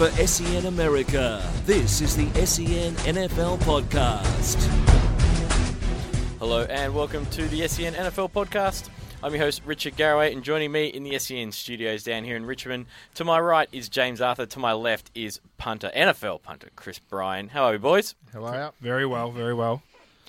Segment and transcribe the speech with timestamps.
[0.00, 4.56] For SEN America, this is the SEN NFL Podcast.
[6.38, 8.88] Hello and welcome to the SEN NFL podcast.
[9.22, 12.46] I'm your host Richard Garraway, and joining me in the SEN studios down here in
[12.46, 12.86] Richmond,
[13.16, 14.46] to my right is James Arthur.
[14.46, 17.50] To my left is punter NFL punter Chris Bryan.
[17.50, 18.14] How are we, boys?
[18.32, 18.70] How are you?
[18.80, 19.82] Very well, very well.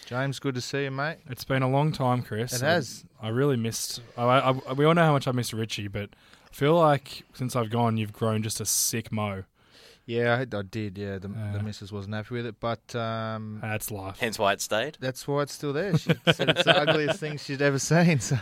[0.05, 1.19] James, good to see you, mate.
[1.29, 2.51] It's been a long time, Chris.
[2.51, 3.05] It has.
[3.21, 4.01] I, I really missed.
[4.17, 4.23] I,
[4.67, 6.09] I, we all know how much I miss Richie, but
[6.51, 9.45] I feel like since I've gone, you've grown just a sick mo.
[10.05, 10.97] Yeah, I, I did.
[10.97, 11.51] Yeah, the, Yeah.
[11.57, 14.17] the missus wasn't happy with it, but um, That's life.
[14.19, 14.97] Hence why it stayed.
[14.99, 15.97] that's why it's still there.
[15.97, 18.19] She said it's the ugliest thing she'd ever seen.
[18.19, 18.37] So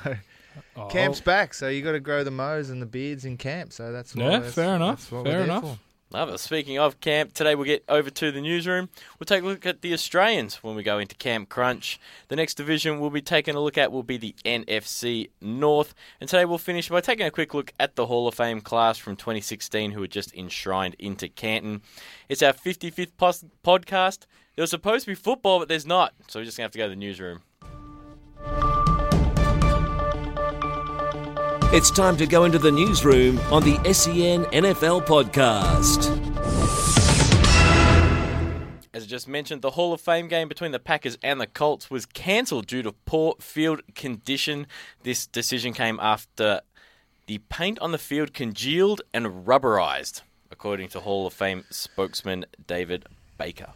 [0.75, 1.53] Oh, camp's back.
[1.53, 3.71] So you got to grow the mows and the beards in camp.
[3.71, 5.79] So that's why Yeah, that's- fair enough, that's what fair we're there enough.
[6.11, 6.39] Love it.
[6.39, 8.89] Speaking of camp, today we'll get over to the newsroom.
[9.19, 11.99] We'll take a look at the Australians when we go into Camp Crunch.
[12.29, 15.93] The next division we'll be taking a look at will be the NFC North.
[16.19, 18.97] And today we'll finish by taking a quick look at the Hall of Fame class
[18.97, 21.83] from 2016 who were just enshrined into Canton.
[22.27, 23.11] It's our 55th
[23.63, 24.25] podcast.
[24.55, 26.15] There was supposed to be football, but there's not.
[26.27, 27.43] So we're just going to have to go to the newsroom.
[31.71, 36.09] It's time to go into the newsroom on the SEN NFL Podcast.
[38.91, 41.91] As I just mentioned, the Hall of Fame game between the Packers and the Colts
[41.91, 44.65] was cancelled due to poor field condition.
[45.03, 46.61] This decision came after
[47.27, 53.05] the paint on the field congealed and rubberized, according to Hall of Fame spokesman David
[53.37, 53.73] Baker.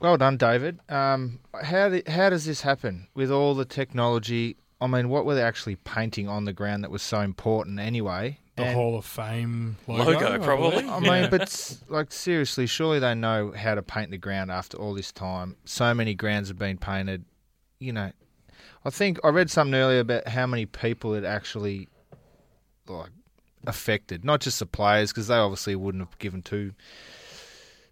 [0.00, 0.80] Well done, David.
[0.88, 4.56] Um, how di- how does this happen with all the technology?
[4.80, 8.38] I mean, what were they actually painting on the ground that was so important anyway?
[8.56, 10.70] The And- Hall of Fame logo, Logo, I probably.
[10.82, 10.88] believe.
[10.90, 11.20] I Yeah.
[11.22, 15.12] mean, but like seriously, surely they know how to paint the ground after all this
[15.12, 15.56] time.
[15.64, 17.24] So many grounds have been painted.
[17.78, 18.12] You know,
[18.84, 21.88] I think I read something earlier about how many people it actually
[22.88, 23.10] like
[23.66, 24.24] affected.
[24.24, 26.72] Not just the players, because they obviously wouldn't have given two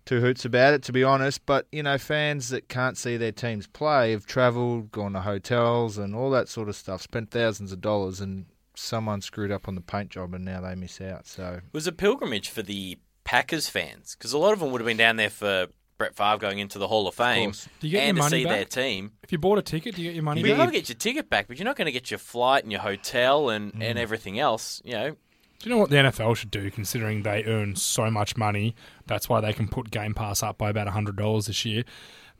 [0.08, 1.44] two hoots about it, to be honest.
[1.44, 5.98] But you know, fans that can't see their teams play have travelled, gone to hotels,
[5.98, 7.02] and all that sort of stuff.
[7.02, 10.74] Spent thousands of dollars, and someone screwed up on the paint job, and now they
[10.74, 11.26] miss out.
[11.26, 14.80] So It was a pilgrimage for the Packers fans because a lot of them would
[14.80, 15.66] have been down there for
[15.98, 17.68] Brett Favre going into the Hall of Fame course.
[17.80, 19.12] Do you get and your to money see their team.
[19.22, 20.58] If you bought a ticket, do you get your money You're back?
[20.58, 22.72] going to get your ticket back, but you're not going to get your flight and
[22.72, 23.82] your hotel and, mm.
[23.82, 24.80] and everything else.
[24.84, 25.16] You know,
[25.58, 28.76] Do you know what the NFL should do, considering they earn so much money?
[29.06, 31.82] That's why they can put Game Pass up by about $100 this year.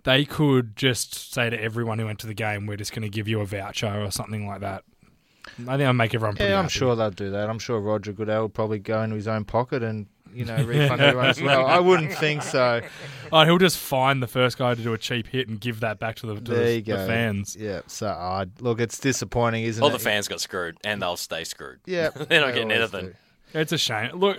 [0.04, 3.08] They could just say to everyone who went to the game, we're just going to
[3.08, 4.84] give you a voucher or something like that.
[5.66, 6.72] I think I'll make everyone pretty Yeah, I'm happy.
[6.72, 7.48] sure they'll do that.
[7.50, 11.00] I'm sure Roger Goodell will probably go into his own pocket and you know refund
[11.00, 11.66] everyone as well.
[11.66, 12.82] I wouldn't think so.
[13.31, 15.98] Oh, he'll just find the first guy to do a cheap hit and give that
[15.98, 16.97] back to the, to There the, go.
[16.97, 17.54] the fans.
[17.60, 17.82] Yeah.
[17.87, 19.92] So uh, look, it's disappointing, isn't all it?
[19.92, 21.81] All the fans got screwed and they'll stay screwed.
[21.84, 23.06] Yeah, They're not they getting anything.
[23.08, 23.14] do.
[23.53, 24.12] It's a shame.
[24.14, 24.38] Look,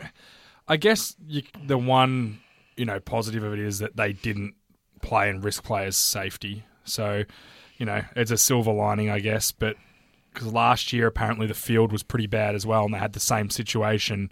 [0.67, 2.39] I guess you, the one
[2.77, 4.55] you know positive of it is that they didn't
[5.03, 6.63] play and risk players' safety.
[6.85, 7.25] So,
[7.77, 9.51] you know, it's a silver lining, I guess.
[9.51, 9.75] But
[10.33, 13.19] because last year apparently the field was pretty bad as well, and they had the
[13.19, 14.31] same situation,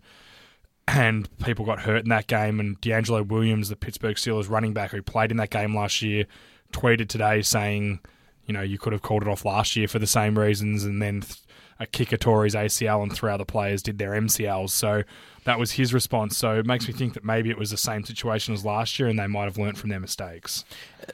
[0.87, 2.59] and people got hurt in that game.
[2.59, 6.25] And DeAngelo Williams, the Pittsburgh Steelers running back who played in that game last year,
[6.71, 7.99] tweeted today saying,
[8.45, 11.01] you know, you could have called it off last year for the same reasons, and
[11.01, 11.21] then.
[11.21, 11.39] Th-
[11.79, 14.71] a kicker tore his ACL and three other players did their MCLs.
[14.71, 15.03] So
[15.43, 16.37] that was his response.
[16.37, 19.07] So it makes me think that maybe it was the same situation as last year
[19.07, 20.65] and they might have learnt from their mistakes.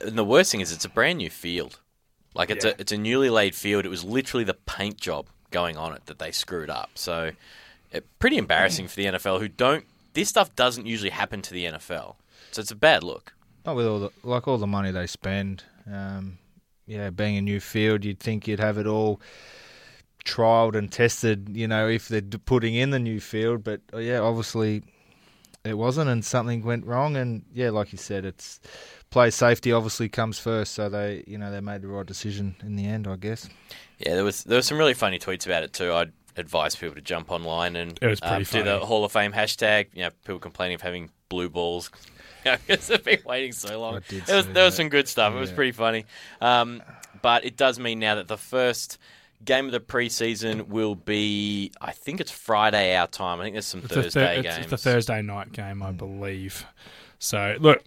[0.01, 1.79] And the worst thing is, it's a brand new field.
[2.33, 3.85] Like it's a it's a newly laid field.
[3.85, 6.91] It was literally the paint job going on it that they screwed up.
[6.95, 7.31] So,
[7.91, 9.85] it, pretty embarrassing for the NFL, who don't.
[10.13, 12.15] This stuff doesn't usually happen to the NFL,
[12.51, 13.33] so it's a bad look.
[13.65, 15.63] Not with all the like all the money they spend.
[15.91, 16.37] Um,
[16.85, 19.21] yeah, being a new field, you'd think you'd have it all
[20.25, 21.49] trialed and tested.
[21.55, 24.83] You know, if they're putting in the new field, but uh, yeah, obviously
[25.63, 27.15] it wasn't, and something went wrong.
[27.15, 28.59] And yeah, like you said, it's
[29.13, 30.73] play safety obviously comes first.
[30.73, 33.47] So they, you know, they made the right decision in the end, I guess.
[33.99, 35.93] Yeah, there was there were some really funny tweets about it too.
[35.93, 38.79] I'd advise people to jump online and It was uh, pretty do the.
[38.79, 39.87] Hall of Fame hashtag.
[39.93, 41.91] You know, people complaining of having blue balls
[42.43, 43.97] because I've been waiting so long.
[43.97, 45.33] I There was, was some good stuff.
[45.33, 45.55] It was Yeah.
[45.55, 46.05] pretty funny.
[46.41, 46.81] Um,
[47.21, 48.97] but it does mean now that the first
[49.45, 53.39] game of the preseason will be, I think it's Friday our time.
[53.39, 54.57] I think there's some It's, Thursday thir- it's, games.
[54.57, 56.65] it's the Thursday night game, I believe.
[57.19, 57.83] So look,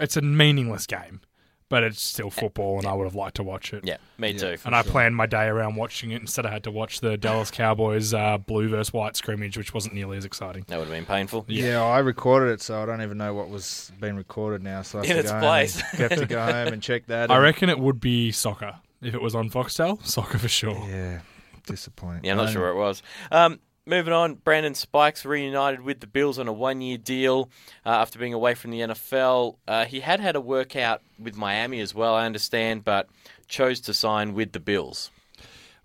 [0.00, 1.20] it's a meaningless game,
[1.68, 3.84] but it's still football, and I would have liked to watch it.
[3.86, 4.56] Yeah, me too.
[4.64, 6.20] And I planned my day around watching it.
[6.20, 9.94] Instead, I had to watch the Dallas Cowboys uh, blue versus white scrimmage, which wasn't
[9.94, 10.64] nearly as exciting.
[10.68, 11.44] That would have been painful.
[11.48, 11.82] Yeah.
[11.82, 14.82] I recorded it, so I don't even know what was being recorded now.
[14.82, 15.80] So I have In to its go place.
[15.80, 17.30] Home and, have to go home and check that.
[17.30, 20.04] I and- reckon it would be soccer if it was on Foxtel.
[20.06, 20.86] Soccer for sure.
[20.88, 21.20] Yeah,
[21.66, 22.24] disappointing.
[22.24, 23.02] Yeah, I'm not Um, sure where it was.
[23.30, 27.50] Um, moving on, Brandon Spikes reunited with the Bills on a one-year deal
[27.84, 29.56] uh, after being away from the NFL.
[29.66, 33.08] Uh, he had had a workout with Miami as well, I understand, but
[33.48, 35.10] chose to sign with the Bills.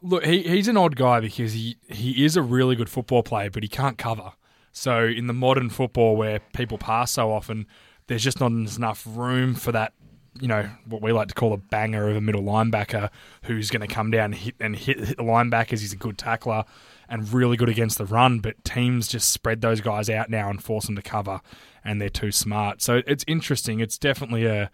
[0.01, 3.49] Look, he, he's an odd guy because he, he is a really good football player,
[3.49, 4.33] but he can't cover.
[4.71, 7.65] So in the modern football where people pass so often,
[8.05, 9.93] there's just not enough room for that,
[10.39, 13.09] you know, what we like to call a banger of a middle linebacker
[13.43, 15.79] who's going to come down and hit, and hit, hit the linebackers.
[15.79, 16.63] He's a good tackler
[17.09, 20.63] and really good against the run, but teams just spread those guys out now and
[20.63, 21.41] force them to cover,
[21.83, 22.81] and they're too smart.
[22.81, 23.79] So it's interesting.
[23.79, 24.69] It's definitely a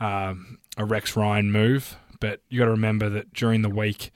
[0.00, 4.10] um, a Rex Ryan move, but you got to remember that during the week,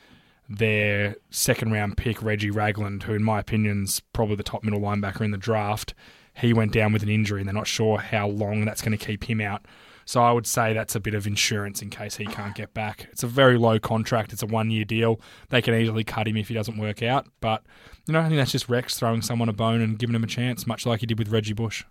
[0.49, 5.23] their second round pick Reggie Ragland, who in my opinion's probably the top middle linebacker
[5.23, 5.95] in the draft,
[6.35, 9.05] he went down with an injury, and they're not sure how long that's going to
[9.05, 9.65] keep him out.
[10.05, 13.09] So I would say that's a bit of insurance in case he can't get back.
[13.13, 14.33] It's a very low contract.
[14.33, 15.21] It's a one year deal.
[15.51, 17.27] They can easily cut him if he doesn't work out.
[17.41, 17.63] But
[18.07, 20.29] you know, I think that's just Rex throwing someone a bone and giving him a
[20.29, 21.85] chance, much like he did with Reggie Bush.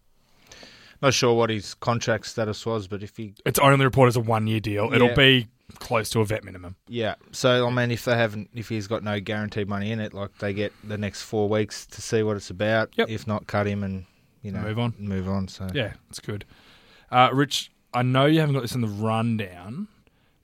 [1.01, 4.19] Not sure what his contract status was, but if he, It's only reported as a
[4.21, 4.93] one year deal.
[4.93, 5.47] It'll be
[5.79, 6.75] close to a vet minimum.
[6.87, 7.15] yeah.
[7.31, 10.37] So I mean, if they haven't, if he's got no guaranteed money in it, like
[10.37, 12.91] they get the next four weeks to see what it's about.
[12.97, 13.09] Yep.
[13.09, 14.05] If not, cut him and
[14.43, 14.93] you know Move on.
[14.99, 15.47] Move on.
[15.47, 16.45] So Yeah, it's good.
[17.09, 19.87] Uh, Rich, I know you haven't got this in the rundown.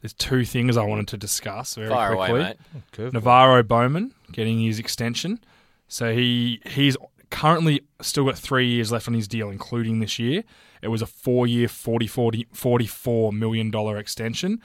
[0.01, 2.39] There's two things I wanted to discuss very Fire quickly.
[2.39, 2.57] away, mate.
[2.99, 5.39] Oh, NaVorro Bowman getting his extension.
[5.87, 6.95] So he he's
[7.29, 10.43] currently still got three years left on his deal, including this year.
[10.81, 14.61] It was a four year, 40, 40, $44 million extension,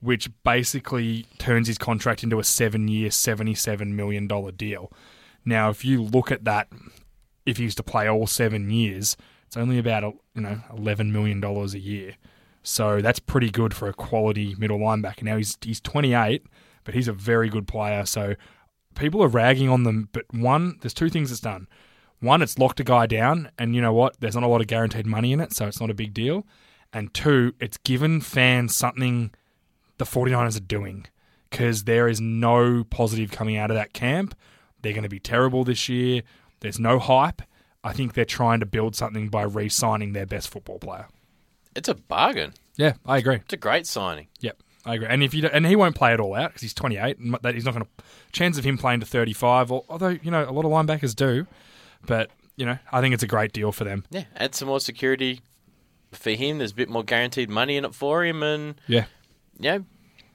[0.00, 4.92] which basically turns his contract into a seven year, $77 million deal.
[5.44, 6.68] Now, if you look at that,
[7.46, 9.16] if he was to play all seven years,
[9.54, 12.16] it's only about uh, you know $11 million a year.
[12.64, 15.22] So that's pretty good for a quality middle linebacker.
[15.22, 16.44] Now he's he's 28,
[16.82, 18.04] but he's a very good player.
[18.04, 18.34] So
[18.96, 21.68] people are ragging on them, but one, there's two things it's done.
[22.18, 24.18] One, it's locked a guy down, and you know what?
[24.18, 26.44] There's not a lot of guaranteed money in it, so it's not a big deal.
[26.92, 29.32] And two, it's given fans something
[29.98, 31.06] the 49ers are doing
[31.48, 34.34] because there is no positive coming out of that camp.
[34.82, 36.22] They're going to be terrible this year.
[36.58, 37.42] There's no hype.
[37.84, 41.06] I think they're trying to build something by re signing their best football player.
[41.76, 42.54] It's a bargain.
[42.76, 43.36] Yeah, I agree.
[43.36, 44.28] It's a great signing.
[44.40, 45.06] Yep, I agree.
[45.08, 47.54] And if you and he won't play it all out because he's 28, and that
[47.54, 49.70] he's not going to chance of him playing to 35.
[49.70, 51.46] al- Although you know a lot of linebackers do,
[52.06, 54.04] but you know I think it's a great deal for them.
[54.10, 55.40] Yeah, add some more security
[56.12, 56.58] for him.
[56.58, 59.04] There's a bit more guaranteed money in it for him, and Yeah,
[59.58, 59.78] yeah,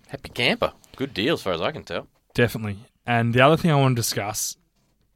[0.07, 0.73] happy camper.
[0.97, 2.07] Good deal, as far as I can tell.
[2.33, 2.77] definitely.
[3.05, 4.55] And the other thing I want to discuss,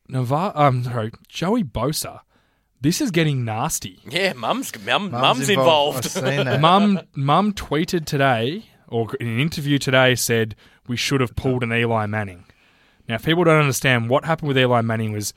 [0.10, 2.22] Navar, um, sorry, Joey Bosa.
[2.82, 4.00] This is getting nasty.
[4.10, 6.06] Yeah, mum's mum, mum's, Mum's involved.
[6.06, 6.60] I've seen that.
[6.60, 10.56] Mum, mum tweeted today, or in an interview today, said
[10.88, 12.44] we should have pulled an Eli Manning.
[13.08, 15.34] Now, if people don't understand what happened with Eli Manning was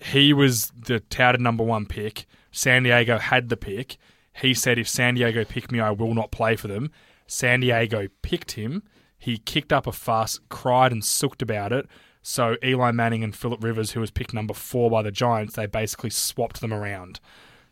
[0.00, 2.26] he was the touted number one pick.
[2.50, 3.96] San Diego had the pick.
[4.34, 6.90] He said, if San Diego pick me, I will not play for them.
[7.26, 8.82] San Diego picked him.
[9.18, 11.86] He kicked up a fuss, cried and sooked about it.
[12.22, 15.66] So Eli Manning and Philip Rivers, who was picked number four by the Giants, they
[15.66, 17.18] basically swapped them around.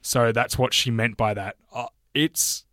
[0.03, 1.57] So that's what she meant by that.
[1.73, 2.65] Uh, it's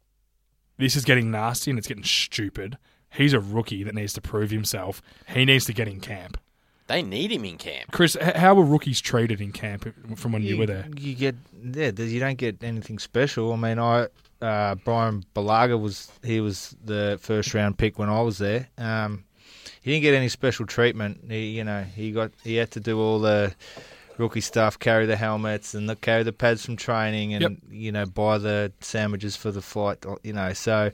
[0.78, 2.78] this is getting nasty and it's getting stupid.
[3.10, 5.02] He's a rookie that needs to prove himself.
[5.28, 6.40] He needs to get in camp.
[6.88, 7.92] they need him in camp.
[7.92, 10.88] Chris, how were rookies treated in camp from when you, were there?
[10.98, 13.54] You get yeah, you don't get anything special.
[13.54, 14.08] I mean, I
[14.42, 18.70] uh, Bryan Bulaga was he was the first round pick when I was there.
[18.78, 19.26] Um,
[19.88, 21.22] he didn't get any special treatment.
[21.30, 23.56] He, you know, he got he had to do all the
[24.18, 27.52] rookie stuff, carry the helmets and the, carry the pads from training, and Yep.
[27.72, 30.04] you know, buy the sandwiches for the flight.
[30.24, 30.92] You know, so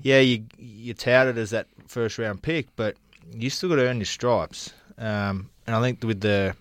[0.00, 2.96] yeah, you you're touted as that first round pick, but
[3.30, 4.72] you still got to earn your stripes.
[4.96, 6.56] Um, and I think with the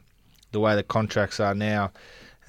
[0.51, 1.91] the way the contracts are now,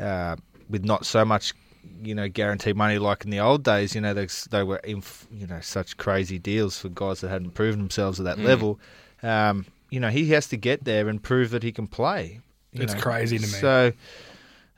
[0.01, 0.35] uh,
[0.69, 1.55] with not so much,
[2.03, 5.05] you know, guaranteed money like in the old days, you know, they they were in,
[5.31, 8.81] you know such crazy deals for guys that hadn't proven themselves at that level.
[9.25, 12.41] Um, you know, he has to get there and prove that he can play.
[12.73, 13.01] It's know.
[13.01, 13.49] crazy to me.
[13.49, 13.93] So,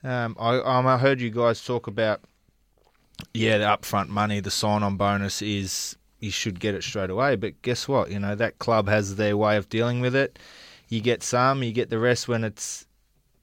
[0.05, 2.21] um, I um, I heard you guys talk about
[3.33, 7.37] yeah, the upfront money, the sign-on bonus is you should get it straight away.
[7.37, 8.11] But guess what?
[8.11, 10.39] You know that club has their way of dealing with it.
[10.89, 12.87] You get some, you get the rest when it's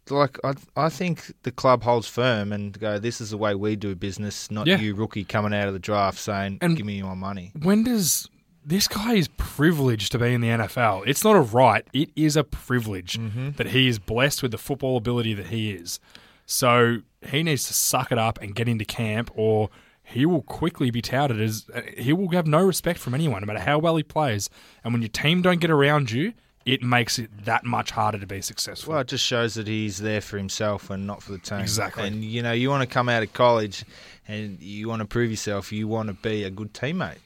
[0.09, 0.53] like I.
[0.75, 2.99] I think the club holds firm and go.
[2.99, 4.79] This is the way we do business, not Yeah.
[4.79, 8.29] you rookie coming out of the draft saying, And- "Give me my money." when does
[8.65, 11.03] this guy is privileged to be in the NFL?
[11.05, 13.51] It's not a right; it is a privilege mm-hmm.
[13.51, 15.99] that he is blessed with the football ability that he is.
[16.45, 19.69] So he needs to suck it up and get into camp, or
[20.03, 21.65] he will quickly be touted as
[21.97, 24.49] he will have no respect from anyone, no matter how well he plays.
[24.83, 26.33] And when your team don't get around you,
[26.65, 28.93] it makes it that much harder to be successful.
[28.93, 31.59] Well, it just shows that he's there for himself and not for the team.
[31.59, 32.07] Exactly.
[32.07, 33.85] And you know, you want to come out of college
[34.27, 35.71] and you want to prove yourself.
[35.71, 37.17] You want to be a good teammate.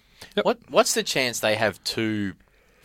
[0.44, 2.34] What What's the chance they have two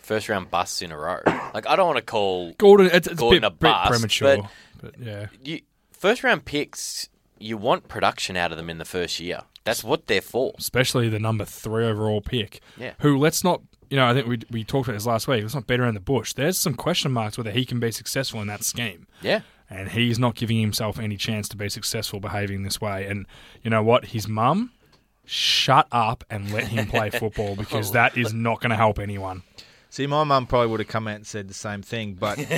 [0.01, 1.19] first round busts in a row?
[1.53, 3.89] Like, I don't want to call Gordon, it's, it's Gordon a a bit, bit bust,
[3.91, 4.49] premature, but-
[4.81, 5.27] but yeah.
[5.43, 5.61] you.
[5.91, 7.07] First round picks,
[7.39, 9.39] you want production out of them in the first year.
[9.63, 10.53] That's what they're for.
[10.59, 12.59] especially the number three overall pick.
[12.77, 12.91] Yeah.
[12.99, 15.41] Who let's not, you know, I think we we talked about this last week.
[15.41, 16.33] Let's not beat around the bush.
[16.33, 19.41] There's some question marks whether he can be successful in that scheme, Yeah.
[19.69, 23.05] and he's not giving himself any chance to be successful behaving this way.
[23.07, 23.25] And
[23.63, 24.07] you know what?
[24.07, 24.71] His mum,
[25.25, 28.99] shut up and let him play football oh, because that is not going to help
[28.99, 29.43] anyone.
[29.89, 32.37] See, my mum probably would have come out and said the same thing, but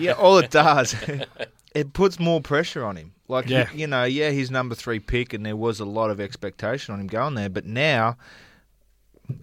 [0.00, 0.94] yeah, all it does,
[1.74, 3.12] it puts more pressure on him.
[3.28, 3.68] Like, Yeah.
[3.74, 7.00] you know, yeah, he's number three pick, and there was a lot of expectation on
[7.00, 8.16] him going there, but now,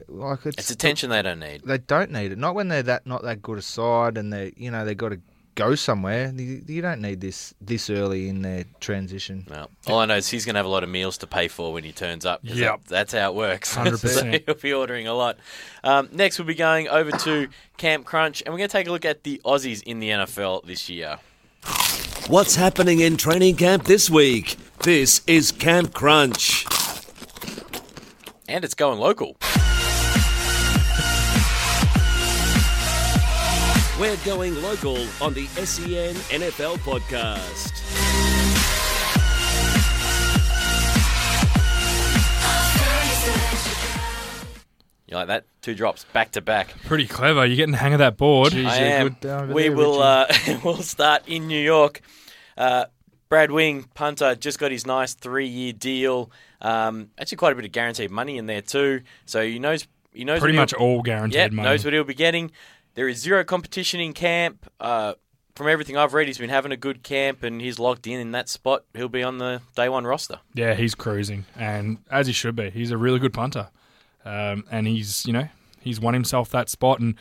[0.08, 1.62] like, it's, It's attention they don't need.
[1.64, 2.40] they don't need it.
[2.40, 5.10] Not when they're that not that good a side, and they, you know, they got
[5.10, 5.20] to
[5.56, 6.32] go somewhere.
[6.36, 9.48] You, you don't need this this early in their transition.
[9.50, 9.68] No.
[9.88, 11.74] All I know is he's going to have a lot of meals to pay for
[11.74, 12.42] when he turns up.
[12.44, 12.86] Yep.
[12.86, 13.76] that- that's how it works.
[13.76, 13.98] 100%.
[14.10, 15.38] so he'll be ordering a lot.
[15.84, 17.48] Um, next, we'll be going over to
[17.78, 20.66] Camp Crunch, and we're going to take a look at the Aussies in the NFL
[20.66, 21.20] this year.
[22.28, 24.58] What's happening in training camp this week?
[24.84, 26.66] This is Camp Crunch.
[28.48, 29.38] And it's going local.
[33.98, 37.72] We're going local on the SEN NFL podcast.
[45.08, 45.46] You like that?
[45.62, 46.76] Two drops back to back.
[46.84, 47.46] Pretty clever.
[47.46, 48.52] You're getting the hang of that board.
[48.52, 49.16] Jeez, I am.
[49.22, 50.26] good we there, will uh,
[50.66, 52.02] we'll start in New York.
[52.58, 52.86] Uh,
[53.30, 56.32] Brad Wing, punter, just got his nice three-year deal.
[56.60, 59.04] Um, actually, quite a bit of guaranteed money in there too.
[59.26, 61.70] So he knows he knows Pretty much all guaranteed yeah, money.
[61.70, 62.52] knows what he'll be getting.
[62.96, 64.66] There is zero competition in camp.
[64.80, 65.14] Uh,
[65.54, 68.32] from everything I've read, he's been having a good camp and he's locked in in
[68.32, 68.84] that spot.
[68.94, 70.40] He'll be on the day one roster.
[70.54, 72.70] Yeah, he's cruising, and as he should be.
[72.70, 73.70] He's a really good punter,
[74.26, 75.48] um, and he's you know
[75.80, 77.00] he's won himself that spot.
[77.00, 77.16] And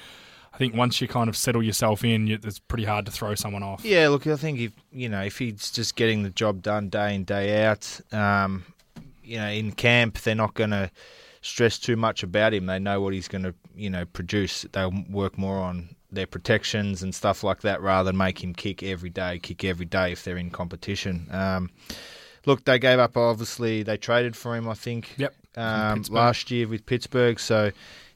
[0.53, 3.35] I think once you kind of settle yourself in, you, it's pretty hard to throw
[3.35, 3.85] someone off.
[3.85, 7.15] Yeah, look, I think if you know if he's just getting the job done day
[7.15, 8.65] in day out, um,
[9.25, 10.91] you know, in camp they're not going to
[11.43, 12.67] stress too much about him.
[12.67, 14.67] They know what he's going to you know produce.
[14.73, 18.83] They'll work more on their protections and stuff like that rather than make him kick
[18.83, 21.27] every day, kick every day if they're in competition.
[21.31, 21.71] Um,
[22.47, 23.17] look, they gave up.
[23.17, 24.69] Obviously, they traded for him.
[24.69, 25.15] I think.
[25.17, 27.71] Yep, Um, last year with Pittsburgh, so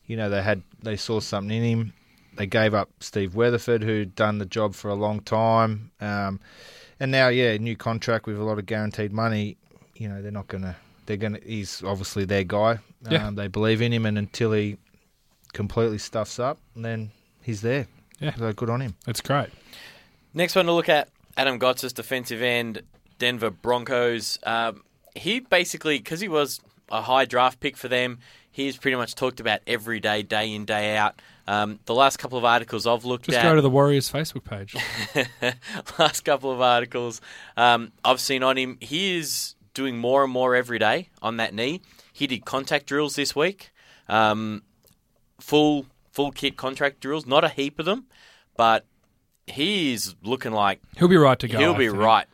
[0.07, 1.93] you know they had they saw something in him.
[2.37, 6.39] They gave up Steve Weatherford, who'd done the job for a long time, um,
[7.01, 9.57] and now yeah, new contract with a lot of guaranteed money.
[9.97, 10.77] You know they're not gonna.
[11.07, 11.41] They're gonna.
[11.45, 12.79] He's obviously their guy.
[13.11, 13.27] Yeah.
[13.27, 14.77] Um, they believe in him, and until he
[15.53, 17.11] completely stuffs up, and then
[17.43, 17.87] he's there.
[18.21, 18.35] Yeah.
[18.35, 18.95] so good on him.
[19.07, 19.49] It's great.
[20.35, 22.83] Next one to look at Adam Gotsis, defensive end,
[23.19, 24.39] Denver Broncos.
[24.43, 24.83] Um,
[25.15, 28.19] he basically, because he was a high draft pick for them,
[28.51, 31.21] he's pretty much talked about every day, day in, day out.
[31.47, 34.11] Um, the last couple of articles I've looked Just at, Just go to the Warriors
[34.11, 34.77] Facebook page.
[35.99, 37.21] last couple of articles
[37.57, 41.55] um, I've seen on him, he is doing more and more every day on that
[41.55, 41.81] knee.
[42.13, 43.71] He did contact drills this week,
[44.09, 44.63] um,
[45.41, 48.07] full full kit contract drills, not a heap of them,
[48.57, 48.85] but
[49.47, 51.59] he is looking like He'll be right to go.
[51.59, 52.01] He'll I be think.
[52.01, 52.27] right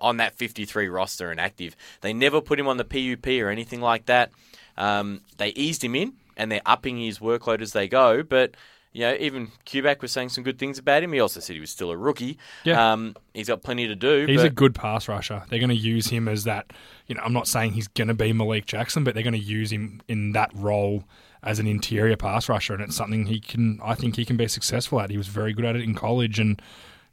[0.00, 1.76] on that 53 roster and active.
[2.00, 4.30] They never put him on the PUP or anything like that.
[4.76, 8.22] Um, they eased him in and they're upping his workload as they go.
[8.22, 8.54] But
[8.92, 11.12] you know, even Kubiak was saying some good things about him.
[11.12, 12.38] He also said he was still a rookie.
[12.64, 12.92] Yeah.
[12.92, 14.24] Um, he's got plenty to do.
[14.26, 15.42] He's a good pass rusher.
[15.50, 16.72] They're going to use him as that.
[17.06, 19.38] You know, I'm not saying he's going to be Malik Jackson, but they're going to
[19.38, 21.04] use him in that role
[21.48, 23.80] as an interior pass rusher, and it's something he can.
[23.82, 25.10] I think he can be successful at.
[25.10, 26.60] He was very good at it in college, and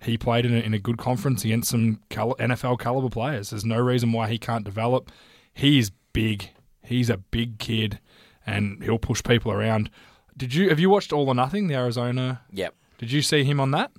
[0.01, 3.51] he played in a, in a good conference against some NFL caliber players.
[3.51, 5.11] There's no reason why he can't develop.
[5.53, 6.49] He's big.
[6.83, 7.99] He's a big kid,
[8.45, 9.89] and he'll push people around.
[10.35, 12.41] Did you have you watched All or Nothing, the Arizona?
[12.51, 12.75] Yep.
[12.97, 13.91] Did you see him on that?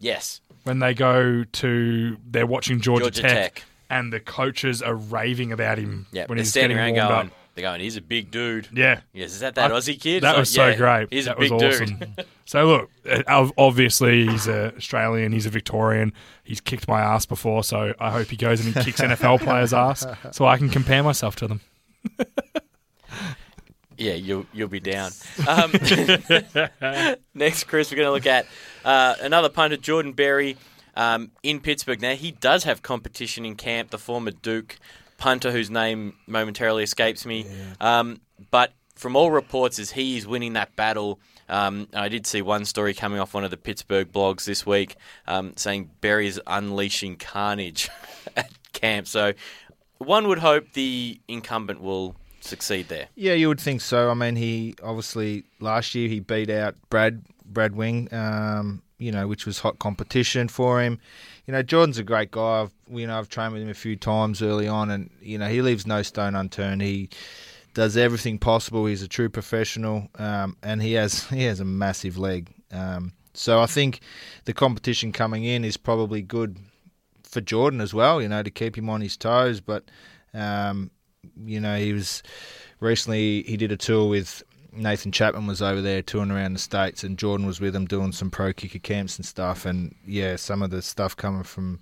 [0.00, 0.40] Yes.
[0.64, 3.64] when they go to they're watching Georgia, Georgia Tech, Tech.
[3.88, 7.26] and the coaches are raving about him Yeah, when they're he's standing getting around going,
[7.28, 7.32] up.
[7.54, 8.68] They're going, he's a big dude.
[8.72, 10.22] Yeah, Yes, is that that I- Aussie kid?
[10.22, 11.08] That It's was so yeah, great.
[11.10, 11.96] He's that a big was awesome.
[11.98, 12.26] dude.
[12.44, 12.90] so look,
[13.28, 15.32] uh, obviously he's a Australian.
[15.32, 16.12] He's a Victorian.
[16.42, 19.72] He's kicked my ass before, so I hope he goes and he kicks NFL players'
[19.72, 21.60] ass, so I can compare myself to them.
[23.96, 25.12] Yeah, you'll you'll be down.
[25.46, 25.70] Um,
[27.32, 28.46] next, Chris, we're going to look at
[28.84, 30.56] uh, another punter, Jordan Berry,
[30.96, 32.02] um, in Pittsburgh.
[32.02, 33.90] Now he does have competition in camp.
[33.90, 34.78] The former Duke
[35.18, 37.46] punter, whose name momentarily escapes me,
[37.80, 41.18] um, but from all reports, is he is winning that battle.
[41.48, 44.96] Um, I did see one story coming off one of the Pittsburgh blogs this week
[45.26, 47.90] um, saying Berry is unleashing carnage
[48.36, 49.06] at camp.
[49.06, 49.34] So
[49.98, 53.08] one would hope the incumbent will succeed there.
[53.14, 54.10] Yeah, you would think so.
[54.10, 59.26] I mean, he obviously last year he beat out Brad Brad Wing, um, you know,
[59.26, 61.00] which was hot competition for him.
[61.46, 62.62] You know, Jordan's a great guy.
[62.62, 65.48] I've you know I've trained with him a few times early on, and you know
[65.48, 66.82] he leaves no stone unturned.
[66.82, 67.10] He
[67.74, 68.86] does everything possible.
[68.86, 72.50] He's a true professional, um, and he has he has a massive leg.
[72.72, 74.00] Um, so I think
[74.44, 76.58] the competition coming in is probably good
[77.22, 78.22] for Jordan as well.
[78.22, 79.84] You know, to keep him on his toes, but.
[80.32, 80.90] Um,
[81.44, 82.22] you know, he was
[82.80, 84.42] recently he did a tour with
[84.76, 88.12] Nathan Chapman was over there touring around the states, and Jordan was with him doing
[88.12, 89.64] some pro kicker camps and stuff.
[89.64, 91.80] And yeah, some of the stuff coming from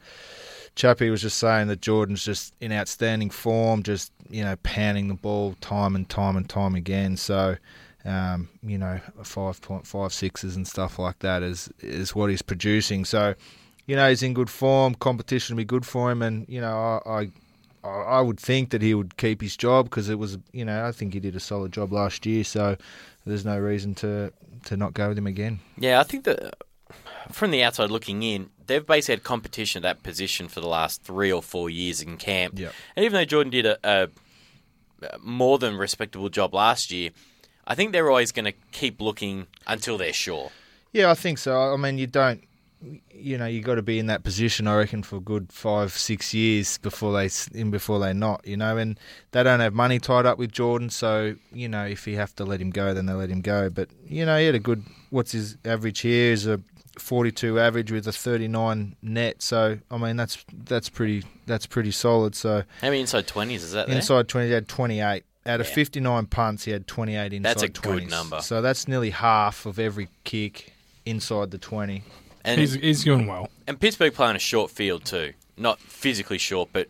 [0.74, 5.14] Chappie was just saying that Jordan's just in outstanding form, just you know pounding the
[5.14, 7.16] ball time and time and time again.
[7.16, 7.56] So.
[8.04, 12.42] Um, you know, five point five sixes and stuff like that is is what he's
[12.42, 13.04] producing.
[13.04, 13.36] So,
[13.86, 14.96] you know, he's in good form.
[14.96, 17.30] Competition will be good for him, and you know, I, I
[17.84, 20.92] I would think that he would keep his job because it was, you know, I
[20.92, 22.44] think he did a solid job last year.
[22.44, 22.76] So
[23.26, 24.32] there's no reason to
[24.66, 25.60] to not go with him again.
[25.76, 26.54] Yeah, I think that
[27.30, 31.02] from the outside looking in, they've basically had competition at that position for the last
[31.02, 32.58] three or four years in camp.
[32.58, 32.72] Yep.
[32.96, 34.08] And even though Jordan did a, a
[35.20, 37.10] more than respectable job last year,
[37.66, 40.50] I think they're always going to keep looking until they're sure.
[40.92, 41.72] Yeah, I think so.
[41.72, 42.44] I mean, you don't,
[43.10, 44.66] you know, you got to be in that position.
[44.66, 48.56] I reckon for a good five, six years before they in before they not, you
[48.56, 48.98] know, and
[49.30, 50.90] they don't have money tied up with Jordan.
[50.90, 53.70] So you know, if you have to let him go, then they let him go.
[53.70, 54.84] But you know, he had a good.
[55.10, 56.32] What's his average here?
[56.32, 56.60] Is a
[56.98, 59.42] 42 average with a 39 net.
[59.42, 62.34] So I mean, that's that's pretty that's pretty solid.
[62.34, 63.96] So How many inside 20s is that there?
[63.96, 65.24] inside 20, he had 28.
[65.44, 65.74] Out of Yeah.
[65.74, 68.40] 59 punts, he had 28 inside That's a good number.
[68.42, 70.72] So that's nearly half of every kick
[71.04, 72.04] inside the 20.
[72.44, 73.48] And, He's he's doing well.
[73.66, 75.32] and Pittsburgh play on a short field too.
[75.56, 76.88] Not physically short, but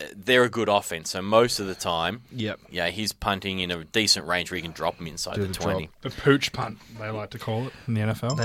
[0.00, 1.10] uh, they're a good offense.
[1.10, 2.60] So most of the time, Yep.
[2.70, 5.48] yeah, he's punting in a decent range where he can drop him inside Do the,
[5.48, 5.86] the 20.
[5.86, 6.00] drop.
[6.02, 8.36] The pooch punt, they like to call it in the NFL.
[8.36, 8.44] They-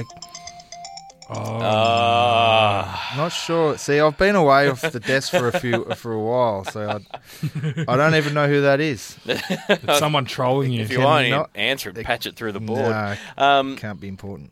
[1.30, 3.14] oh, Ah.
[3.18, 3.78] Not sure.
[3.78, 7.84] See, I've been away off the desk for a few for a while, so I,
[7.88, 9.18] I don't even know who that is.
[9.98, 10.82] someone trolling you.
[10.84, 12.80] If you Can want, you you not- answer it, patch it through the board.
[12.90, 14.52] No, Um, can't be important.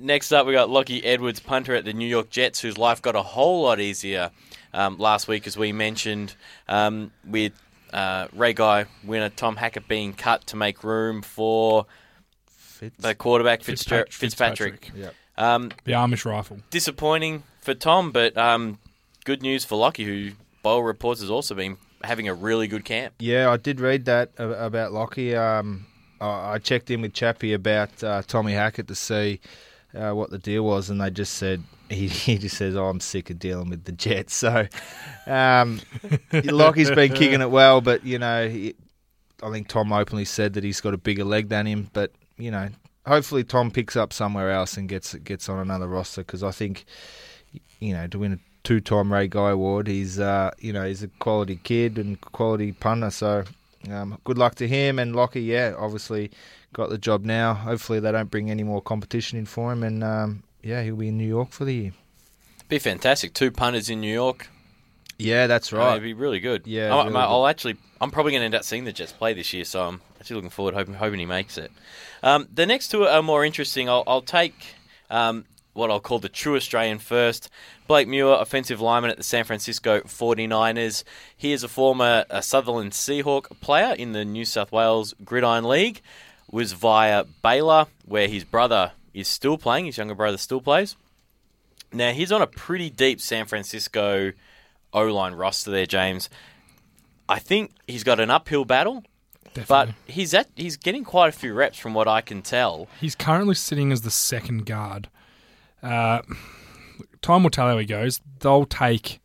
[0.00, 3.14] Next up, we got Lockie Edwards, punter at the New York Jets, whose life got
[3.14, 4.30] a whole lot easier
[4.72, 6.34] um, last week, as we mentioned,
[6.68, 7.52] um, with
[7.92, 11.86] uh, Ray Guy winner Tom Hackett being cut to make room for
[12.46, 12.96] Fitz.
[12.98, 14.12] the quarterback Fitzger- Fitzpatrick.
[14.86, 14.90] Fitzpatrick.
[14.96, 15.14] Yep.
[15.36, 16.58] Um, The Amish rifle.
[16.70, 18.78] disappointing for Tom, but um,
[19.24, 20.32] good news for Lockie, who,
[20.64, 23.14] by all reports, has also been having a really good camp.
[23.20, 25.36] Yeah, I did read that about Lockie.
[25.36, 25.86] Um,
[26.20, 29.40] I I checked in with Chappie about uh, Tommy Hackett to see
[29.94, 33.00] uh, what the deal was, and they just said he, he just says, "Oh, I'm
[33.00, 34.66] sick of dealing with the Jets." So,
[35.26, 35.80] um,
[36.32, 38.74] Lockie's been kicking it well, but you know, he,
[39.42, 41.90] I think Tom openly said that he's got a bigger leg than him.
[41.92, 42.68] But you know,
[43.06, 46.84] hopefully Tom picks up somewhere else and gets gets on another roster because I think
[47.80, 51.08] you know to win a two-time Ray Guy award, he's uh, you know he's a
[51.08, 53.10] quality kid and quality punter.
[53.10, 53.44] So
[53.92, 55.42] um, good luck to him and Lockie.
[55.42, 56.30] Yeah, obviously
[56.72, 57.54] got the job now.
[57.54, 61.08] Hopefully they don't bring any more competition in for him, and um, yeah, he'll be
[61.08, 61.92] in New York for the year.
[62.68, 63.34] Be fantastic.
[63.34, 64.48] Two punters in New York.
[65.18, 65.90] Yeah, that's Uh, right.
[65.92, 66.66] it'd be really good.
[66.66, 67.76] Yeah, I, really I'll actually.
[68.00, 70.36] I'm probably going to end up seeing the Jets play this year, so I'm actually
[70.36, 71.70] looking forward, hoping, hoping he makes it.
[72.22, 73.88] Um, the next two are more interesting.
[73.88, 74.54] I'll, I'll take
[75.10, 77.50] um, what I'll call the true Australian first.
[77.86, 81.04] Blake Muir, offensive lineman at the San Francisco 49ers.
[81.36, 86.00] He is a former uh, Sutherland Seahawk player in the New South Wales Gridiron League.
[86.50, 89.86] Was via Baylor, where his brother is still playing.
[89.86, 90.94] His younger brother still plays.
[91.92, 94.32] Now he's on a pretty deep San Francisco
[94.92, 96.28] O line roster there, James.
[97.28, 99.02] I think he's got an uphill battle,
[99.54, 99.94] Definitely.
[100.06, 102.88] but he's at he's getting quite a few reps from what I can tell.
[103.00, 105.08] He's currently sitting as the second guard.
[105.84, 106.22] Uh,
[107.22, 108.20] time will tell how he goes.
[108.40, 109.20] They'll take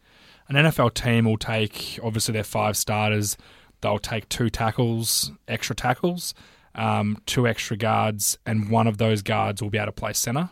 [0.50, 3.38] an NFL team will take obviously their five starters.
[3.82, 6.34] They'll take two tackles, extra tackles,
[6.76, 10.50] um, two extra guards, and one of those guards will be able to play center.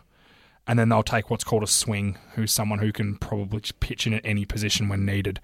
[0.66, 4.14] And then they'll take what's called a swing, who's someone who can probably pitch in
[4.14, 5.40] at any position when needed.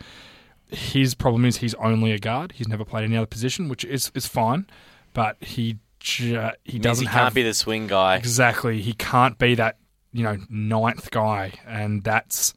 [0.68, 2.52] His problem is he's only a guard.
[2.52, 4.66] He's never played any other position, which is is fine,
[5.14, 8.16] but he ju- he doesn't he have can't be the swing guy.
[8.16, 8.80] Exactly.
[8.80, 9.78] He can't be that,
[10.14, 11.52] you know, ninth guy.
[11.66, 12.54] And that's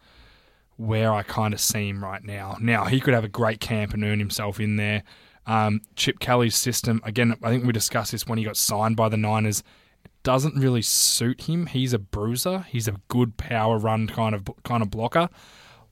[0.78, 2.56] where I kind of see him right now.
[2.62, 5.04] Now, he could have a great camp and earn himself in there.
[5.48, 9.10] Um, Chip Kelly's system, again, I think we discussed this when he got signed by
[9.10, 9.64] the Niners.
[10.06, 11.66] It doesn't really suit him.
[11.66, 12.60] He's a bruiser.
[12.70, 15.30] He's a good power run kind of kind of blocker.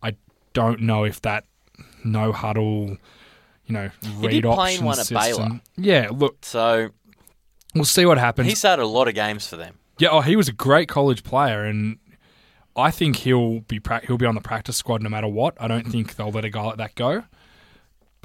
[0.04, 0.17] I
[0.54, 1.45] don't know if that
[2.04, 2.97] no huddle,
[3.65, 5.21] you know, read did play in option one at system.
[5.47, 5.62] Baylor.
[5.78, 6.89] Yeah, look, So
[7.73, 8.49] we'll see what happens.
[8.49, 9.80] he started a lot of games for them.
[9.97, 11.97] Yeah, oh, he was a great college player, and
[12.75, 15.55] I think he'll be pra- he'll be on the practice squad no matter what.
[15.60, 17.23] I don't think they'll let a guy like that go.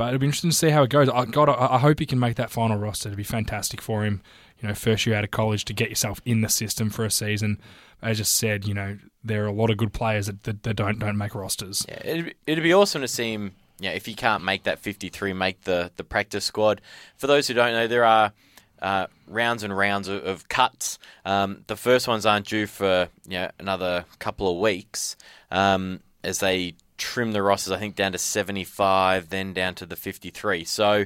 [0.00, 1.10] But it'll be interesting to see how it goes.
[1.10, 3.10] I, God, I, hope he can make that final roster.
[3.10, 4.22] It'd be fantastic for him.
[4.58, 7.10] You know, first year out of college to get yourself in the system for a
[7.10, 7.60] season.
[8.00, 10.74] As just said, you know, there are a lot of good players that, that, that
[10.74, 11.84] don't don't make rosters.
[11.86, 13.52] Yeah, it'd, it'd be awesome to see him.
[13.78, 16.80] Yeah, if he can't make that 53, make the the practice squad.
[17.18, 18.32] For those who don't know, there are
[18.82, 20.98] uh, rounds and rounds of, of cuts.
[21.24, 25.16] Um, the first ones aren't due for you know, another couple of weeks
[25.50, 27.72] um, as they trim the rosters.
[27.72, 30.64] I think down to 75, then down to the 53.
[30.64, 31.04] So.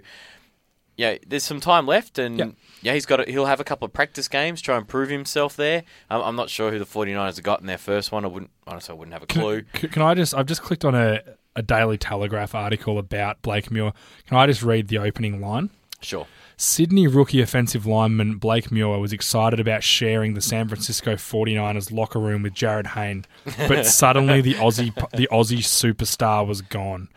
[0.96, 2.54] Yeah, there's some time left, and Yep.
[2.82, 3.26] yeah, he's got.
[3.26, 5.82] A, he'll have a couple of practice games, try and prove himself there.
[6.08, 8.24] I'm, I'm not sure who the 49ers have got in their first one.
[8.24, 9.62] I wouldn't honestly, I wouldn't have a clue.
[9.72, 10.36] Can, can I just?
[10.36, 11.20] I've just clicked on a,
[11.56, 13.92] a Daily Telegraph article about Blake Muir.
[14.28, 15.70] Can I just read the opening line?
[16.00, 16.28] Sure.
[16.56, 22.18] Sydney rookie offensive lineman Blake Muir was excited about sharing the San Francisco 49ers locker
[22.20, 23.24] room with Jarryd Hayne,
[23.68, 27.08] but suddenly the Aussie the Aussie superstar was gone.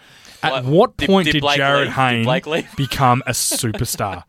[0.43, 2.43] At What- what point did did, Blake Jarryd leave?
[2.45, 4.23] Hayne become a superstar?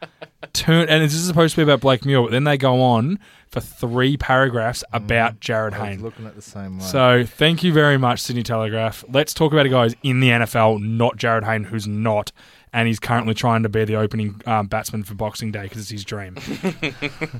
[0.52, 3.18] Turn and this is supposed to be about Blake Muir, but then they go on
[3.50, 4.96] for three paragraphs mm.
[4.96, 6.02] about Jarryd I Hayne.
[6.02, 6.84] looking at the same way.
[6.84, 9.04] So thank you very much, Sydney Telegraph.
[9.08, 12.30] Let's talk about a guy who's in the NFL, not Jarryd Hayne, who's not,
[12.72, 15.90] and he's currently trying to be the opening um, batsman for Boxing Day because it's
[15.90, 16.36] his dream.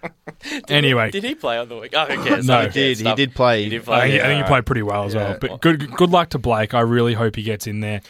[0.68, 1.92] anyway, Did he play on the week?
[1.94, 2.46] Oh, who cares?
[2.52, 2.62] No.
[2.62, 2.98] He did.
[2.98, 3.64] He did play.
[3.64, 4.00] He did I play.
[4.00, 4.22] think, I yeah.
[4.34, 5.30] think he played pretty well as well.
[5.30, 5.38] Yeah.
[5.40, 6.74] But good, good luck to Blake.
[6.74, 8.00] I really hope he gets in there.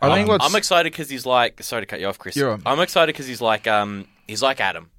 [0.00, 1.62] I think Um, what's I'm excited because he's like.
[1.62, 2.34] Sorry to cut you off, Chris.
[2.36, 2.62] You're on.
[2.66, 3.66] I'm excited because he's like.
[3.66, 4.90] Um, he's like Adam.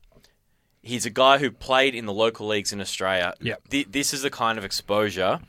[0.81, 3.33] He's a guy who played in the local leagues in Australia.
[3.41, 3.69] Yep.
[3.69, 5.39] Th- this is the kind of exposure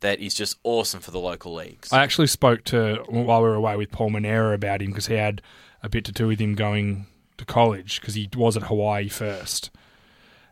[0.00, 1.92] that is just awesome for the local leagues.
[1.92, 5.14] I actually spoke to while we were away with Paul Manera about him because he
[5.14, 5.42] had
[5.82, 7.06] a bit to do with him going
[7.38, 9.70] to college because he was at Hawaii first.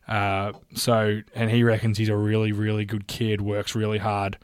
[0.07, 3.41] Uh, so, and he reckons he's a really, really good kid.
[3.41, 4.39] Works really hard,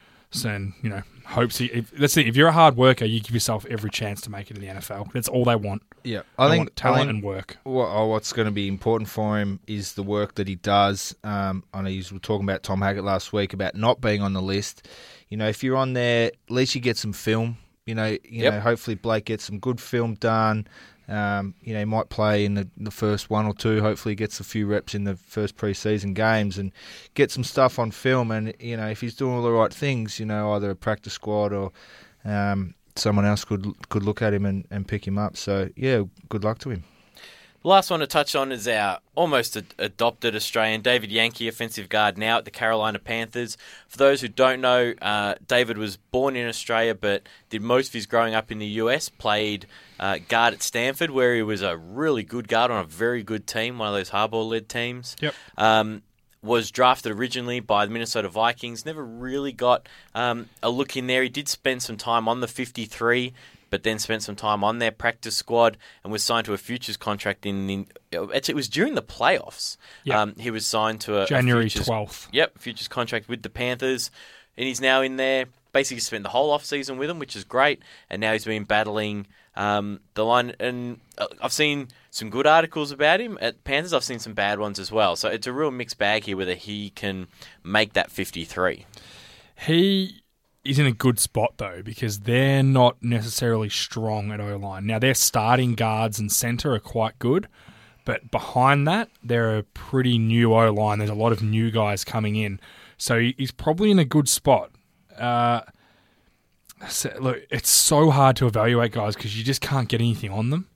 [0.45, 1.67] and you know, hopes he.
[1.67, 2.27] If, that's it.
[2.27, 4.69] If you're a hard worker, you give yourself every chance to make it in the
[4.69, 5.13] NFL.
[5.13, 5.83] That's all they want.
[6.05, 6.21] yeah.
[6.39, 7.57] They I think want talent I think and work.
[7.65, 11.15] what, oh, what's going to be important for him is the work that he does.
[11.25, 14.33] Um, I know you were talking about Tom Hackett last week about not being on
[14.33, 14.89] the list.
[15.29, 17.57] You know, if you're on there, at least you get some film.
[17.87, 18.53] You know, you Yep.
[18.55, 20.67] know, hopefully Blake gets some good film done.
[21.11, 23.81] Um, you know, he might play in the, the first one or two.
[23.81, 26.73] Hopefully, gets a few reps in the first preseason games and
[27.15, 28.31] get some stuff on film.
[28.31, 31.13] And you know, if he's doing all the right things, you know, either a practice
[31.13, 31.73] squad or
[32.25, 35.37] um, someone else could could look at him and, and pick him up.
[35.37, 36.85] So yeah, good luck to him.
[37.63, 41.91] The last one to touch on is our almost ad- adopted Australian David Yankee, offensive
[41.91, 43.59] guard, now at the Carolina Panthers.
[43.87, 47.93] For those who don't know, uh, David was born in Australia but did most of
[47.93, 49.11] his growing up in the US.
[49.11, 49.67] Played
[49.99, 53.47] uh, guard at Stanford, where he was a really good guard on a very good
[53.47, 55.15] team, one of those Harbaugh led teams.
[55.21, 55.35] Yep.
[55.59, 56.03] Um,
[56.43, 58.87] was drafted originally by the Minnesota Vikings.
[58.87, 61.23] Never really got um, a look in there.
[61.23, 63.35] He did spend some time on the 53,
[63.71, 66.97] but then spent some time on their practice squad and was signed to a futures
[66.97, 67.71] contract in.
[67.71, 69.77] in actually, it was during the playoffs.
[70.05, 70.17] Yep.
[70.17, 72.29] Um, he was signed to a January 12th.
[72.33, 74.11] Yep, futures contract with the Panthers,
[74.57, 75.47] and he's now in there.
[75.73, 77.81] Basically, spent the whole off season with them, which is great.
[78.11, 80.53] And now he's been battling um, the line.
[80.59, 83.93] And uh, I've seen some good articles about him at Panthers.
[83.93, 85.15] I've seen some bad ones as well.
[85.15, 87.29] So it's a real mixed bag here whether he can
[87.63, 88.85] make that fifty-three.
[89.67, 90.23] He
[90.65, 94.87] is in a good spot though because they're not necessarily strong at O line.
[94.87, 97.49] Now their starting guards and center are quite good,
[98.05, 100.99] but behind that they're a pretty new O line.
[100.99, 102.61] There's a lot of new guys coming in,
[102.99, 104.71] so he's probably in a good spot.
[105.19, 105.63] Uh,
[106.89, 110.51] so, look, it's so hard to evaluate guys because you just can't get anything on
[110.51, 110.69] them.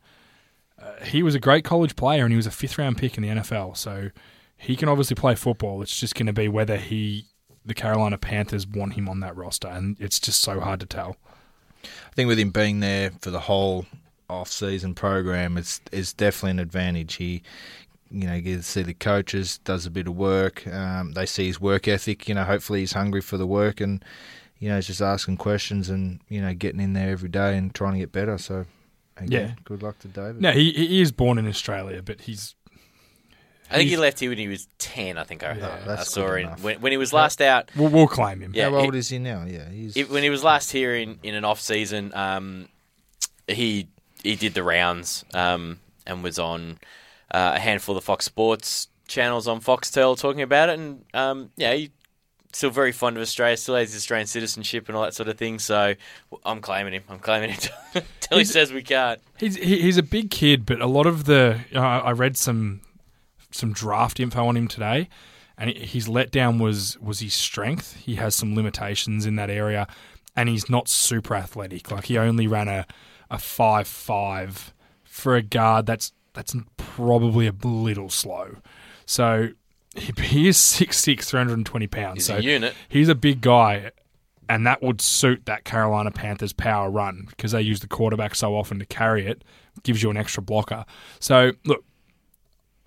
[0.81, 3.23] Uh, he was a great college player and he was a fifth round pick in
[3.23, 4.11] the NFL, so
[4.57, 5.83] he can obviously play football.
[5.83, 7.27] It's just going to be whether he,
[7.65, 11.17] the Carolina Panthers, want him on that roster, and it's just so hard to tell.
[11.85, 13.87] I think with him being there for the whole
[14.31, 17.15] off-season program, it's is definitely an advantage.
[17.17, 17.43] He,
[18.11, 20.67] you know, gets to see the coaches, does a bit of work.
[20.67, 22.29] Um, they see his work ethic.
[22.29, 24.05] You know, hopefully he's hungry for the work and.
[24.61, 27.75] You know, he's just asking questions and you know getting in there every day and
[27.75, 28.39] trying to get better.
[28.39, 28.65] So,
[29.19, 29.55] again, Yeah.
[29.65, 30.41] good luck to David.
[30.41, 32.55] No, he, he is born in Australia, but he's
[33.71, 36.13] I think he left here when he was 10, I think I, Yeah, I that's
[36.13, 36.47] saw good him.
[36.49, 36.63] enough.
[36.63, 38.53] When, when he was last out, we'll, we'll claim him.
[38.55, 39.45] Yeah, How old he- is he now?
[39.47, 42.69] Yeah, he's it, when he was last here in, in an off season, um,
[43.49, 43.89] he
[44.23, 46.79] he did the rounds um, and was on
[47.31, 51.75] uh, a handful of Fox Sports channels on Foxtel talking about it, and um, yeah,
[51.75, 51.91] he's
[52.53, 55.37] still very fond of Australia, still has his Australian citizenship and all that sort of
[55.37, 55.59] thing.
[55.59, 55.95] So
[56.45, 57.03] I'm claiming him.
[57.11, 57.59] I'm claiming him
[57.95, 59.21] until he says we can't.
[59.39, 62.13] He's he, he's a big kid, but a lot of the you know, I I
[62.13, 62.81] read some
[63.55, 65.09] some draft info on him today,
[65.57, 67.97] and his letdown was was his strength.
[67.97, 69.87] He has some limitations in that area,
[70.37, 71.91] and he's not super athletic.
[71.91, 72.87] Like he only ran a
[73.31, 75.87] a five five for a guard.
[75.87, 78.57] That's that's probably a little slow.
[79.07, 79.51] So
[79.95, 82.17] he, he is 6'6", 320 pounds.
[82.17, 82.75] He's so a unit.
[82.89, 83.93] he's a big guy,
[84.49, 88.57] and that would suit that Carolina Panthers power run because they use the quarterback so
[88.57, 89.45] often to carry it,
[89.85, 90.85] gives you an extra blocker.
[91.21, 91.85] So look,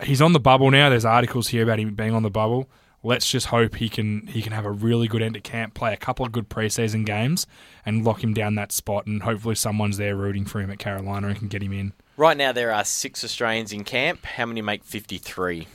[0.02, 0.88] he's on the bubble now.
[0.88, 2.68] There's articles here about him being on the bubble.
[3.02, 5.92] Let's just hope he can he can have a really good end of camp, play
[5.92, 7.46] a couple of good preseason games,
[7.86, 9.06] and lock him down that spot.
[9.06, 11.92] And hopefully, someone's there rooting for him at Carolina and can get him in.
[12.16, 14.24] Right now, there are six Australians in camp.
[14.24, 15.68] How many make 53?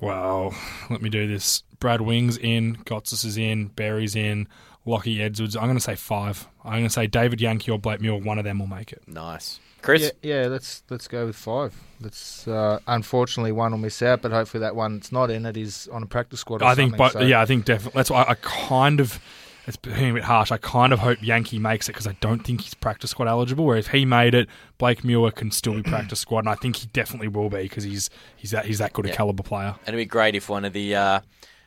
[0.00, 0.54] Well,
[0.90, 1.62] let me do this.
[1.80, 4.48] Brad Wings in, Gotsis is in, Berry's in,
[4.84, 5.56] Lockie Edwards.
[5.56, 6.46] I'm going to say five.
[6.62, 8.18] I'm going to say David Yankee or Blake Muir.
[8.18, 9.02] One of them will make it.
[9.06, 9.60] Nice.
[9.84, 10.12] Chris?
[10.22, 10.46] Yeah, yeah.
[10.48, 11.74] Let's let's go with five.
[12.00, 15.56] Let's uh, unfortunately one will miss out, but hopefully that one that's not in it
[15.56, 16.62] is on a practice squad.
[16.62, 17.98] Or I think, something, but so- yeah, I think definitely.
[17.98, 19.20] That's why I, I kind of.
[19.66, 20.52] It's being a bit harsh.
[20.52, 23.64] I kind of hope Yankee makes it because I don't think he's practice squad eligible.
[23.64, 26.76] Where if he made it, Blake Muir can still be practice squad, and I think
[26.76, 29.74] he definitely will be because he's he's that he's that good a caliber player.
[29.86, 31.20] And it'd be great if one of the uh,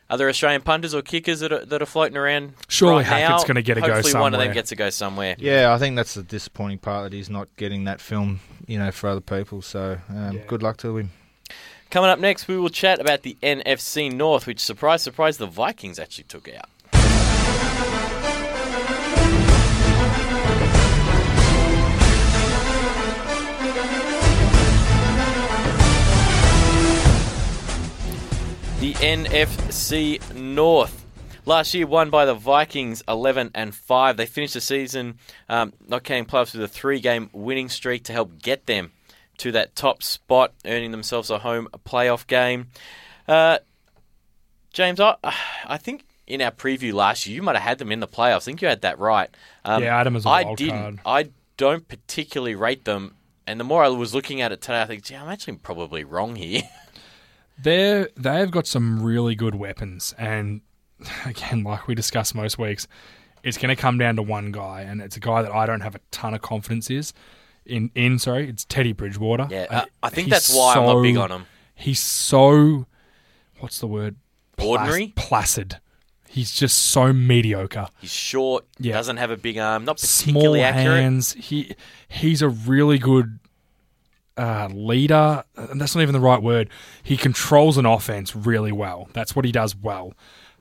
[0.09, 2.53] other Australian punters or kickers that are, that are floating around.
[2.67, 4.89] Surely right Hackett's now, gonna get a go Hopefully, one of them gets to go
[4.89, 5.35] somewhere.
[5.37, 8.91] Yeah, I think that's the disappointing part that he's not getting that film, you know,
[8.91, 9.61] for other people.
[9.61, 10.41] So um, Yeah.
[10.47, 11.11] good luck to him.
[11.89, 15.99] Coming up next, we will chat about the NFC North, which surprise, surprise, the Vikings
[15.99, 16.69] actually took out.
[28.79, 31.03] The NFC North.
[31.45, 34.17] Last year, won by the Vikings, eleven and five.
[34.17, 35.17] They finished the season
[35.49, 38.91] um, not counting playoffs with a three-game winning streak to help get them
[39.39, 42.67] to that top spot, earning themselves a home playoff game.
[43.27, 43.59] Uh,
[44.73, 45.15] James, I,
[45.65, 48.35] I think in our preview last year, you might have had them in the playoffs.
[48.35, 49.29] I think you had that right.
[49.65, 50.97] Um, Yeah, Adam as a I wild didn't.
[50.97, 50.99] card.
[51.05, 53.15] I don't particularly rate them.
[53.47, 56.03] And the more I was looking at it today, I think, gee, I'm actually probably
[56.03, 56.61] wrong here.
[57.61, 60.61] They're they've got some really good weapons, and
[61.25, 62.87] again, like we discuss most weeks,
[63.43, 65.81] it's going to come down to one guy, and it's a guy that I don't
[65.81, 67.13] have a ton of confidence is
[67.65, 67.91] in.
[67.95, 69.47] In sorry, it's Teddy Bridgewater.
[69.49, 71.45] Yeah, Uh, I think he's that's why I'm not big on him.
[71.75, 72.85] He's so
[73.59, 74.15] what's the word?
[74.59, 75.13] Ordinary?
[75.15, 75.79] placid.
[76.29, 77.87] He's just so mediocre.
[78.01, 78.93] He's short, Yeah.
[78.93, 81.01] doesn't have a big arm, not Small particularly accurate.
[81.01, 81.33] hands.
[81.33, 81.73] He
[82.07, 83.39] he's a really good
[84.37, 85.43] uh, leader.
[85.55, 86.69] And that's not even the right word.
[87.03, 89.09] He controls an offense really well.
[89.13, 90.13] That's what he does well.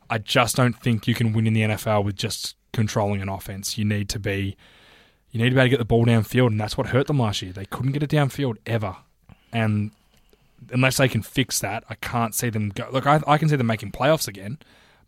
[0.08, 3.76] I just don't think you can win in the NFL with just controlling an offense.
[3.76, 4.56] You need to be
[5.32, 7.18] you need to be able to get the ball downfield, and that's what hurt them
[7.18, 7.52] last year.
[7.52, 8.96] They couldn't get it downfield ever.
[9.52, 9.90] And
[10.70, 12.88] unless they can fix that, I can't see them go.
[12.90, 14.58] Look, I, I can see them making playoffs again,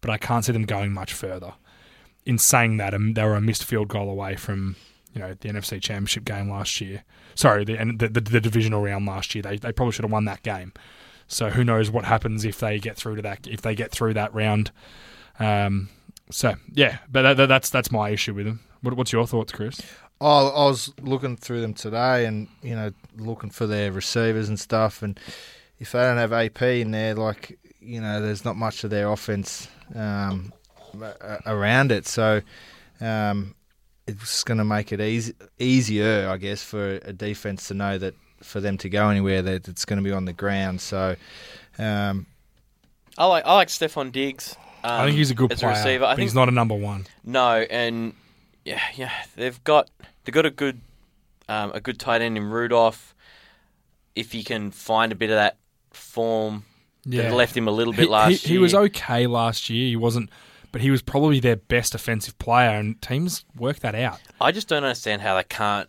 [0.01, 1.55] but I can't see them going much further.
[2.27, 4.77] In saying that, um, they were a missed field goal away from
[5.19, 7.03] you know the NFC Championship game last year.
[7.35, 9.43] Sorry, the the, the, the divisional round last year.
[9.43, 10.73] They they probably should have won that game.
[11.27, 14.15] So who knows what happens if they get through to that if they get through
[14.15, 14.71] that round.
[15.41, 15.89] Um,
[16.31, 18.61] so yeah, but that, that, that's that's my issue with them.
[18.81, 19.81] What, what's your thoughts, Chris?
[20.21, 24.59] I, I was looking through them today and, you know, looking for their receivers and
[24.59, 25.03] stuff.
[25.03, 25.19] And
[25.79, 29.11] if they don't have AP in there, like, you know, there's not much of their
[29.11, 30.53] offense um,
[31.47, 32.07] around it.
[32.07, 32.41] So
[33.01, 33.55] um,
[34.09, 38.15] it's going to make it easy, easier, I guess, for a defense to know that
[38.43, 40.81] for them to go anywhere, that it's going to be on the ground.
[40.81, 41.17] So,
[41.79, 42.27] um,
[43.17, 44.57] I like I like Stefon Diggs.
[44.85, 46.05] Um, I think he's a good as player, a receiver.
[46.05, 47.07] I but think he's not a number one.
[47.25, 48.15] no, and
[48.65, 49.91] yeah, yeah, they've got
[50.25, 50.81] they've got a good
[51.49, 53.15] um, a good tight end in Rudolph.
[54.15, 55.59] If he can find a bit of that
[55.93, 56.65] form
[57.07, 59.89] that left him a little bit he, last he, year, he was okay last year.
[59.89, 60.31] He wasn't
[60.73, 64.21] but he was probably their best offensive player, and teams work that out.
[64.41, 65.89] I just don't understand how they can't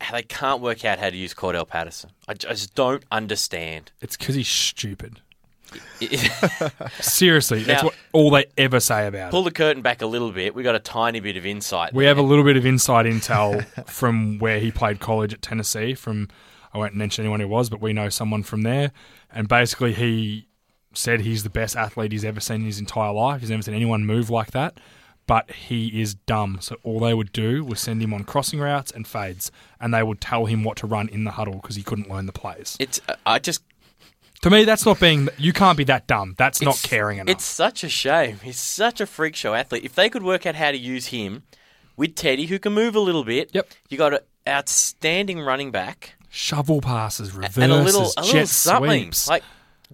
[0.00, 2.10] how they can't work out how to use Cordarrelle Patterson.
[2.28, 3.90] I just don't understand.
[4.00, 5.20] It's because he's stupid.
[7.00, 9.42] Seriously, that's what all they ever say about Pull it.
[9.42, 10.54] Pull the curtain back a little bit.
[10.54, 11.92] We got a tiny bit of insight.
[11.92, 12.08] We there.
[12.08, 15.94] have a little bit of inside intel from where he played college at Tennessee.
[15.94, 16.28] From
[16.72, 18.92] I won't mention anyone who was, but we know someone from there.
[19.30, 20.47] And basically, he
[20.98, 23.40] said he's the best athlete he's ever seen in his entire life.
[23.40, 24.78] He's never seen anyone move like that.
[25.26, 26.58] But he is dumb.
[26.60, 30.02] So all they would do was send him on crossing routes and fades, and they
[30.02, 32.76] would tell him what to run in the huddle because he couldn't learn the plays.
[32.80, 33.62] It's uh, I just
[34.40, 35.28] To me, that's not being.
[35.36, 36.34] You can't be that dumb.
[36.38, 37.30] That's not caring enough.
[37.30, 38.40] It's such a shame.
[38.42, 39.84] He's such a freak show athlete.
[39.84, 41.42] If they could work out how to use him
[41.96, 43.50] with Teddy, who can move a little bit.
[43.52, 43.68] Yep.
[43.90, 49.12] You got an outstanding running back shovel passes, reverses, and a little a little something
[49.12, 49.28] sweeps.
[49.28, 49.42] like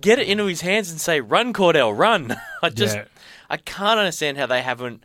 [0.00, 3.04] get it into his hands and say, "Run, Cordarrelle, run." I just Yeah.
[3.50, 5.04] I can't understand how they haven't.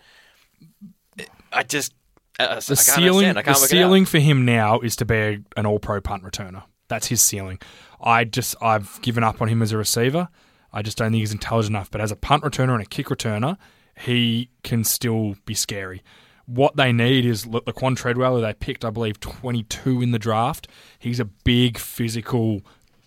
[1.52, 1.94] I just
[2.40, 3.38] uh, I the can't ceiling.
[3.38, 6.64] I the ceiling for him now is to be a, an all-pro punt returner.
[6.88, 7.60] That's his ceiling.
[8.02, 10.30] I just I've given up on him as a receiver.
[10.72, 11.92] I just don't think he's intelligent enough.
[11.92, 13.58] But as a punt returner and a kick returner,
[14.00, 16.04] he can still be scary.
[16.46, 20.20] What they need is La- Laquan Treadwell, who they picked, I believe, 22 in the
[20.20, 20.68] draft.
[20.98, 22.62] He's a big physical.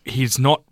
[0.04, 0.62] He's not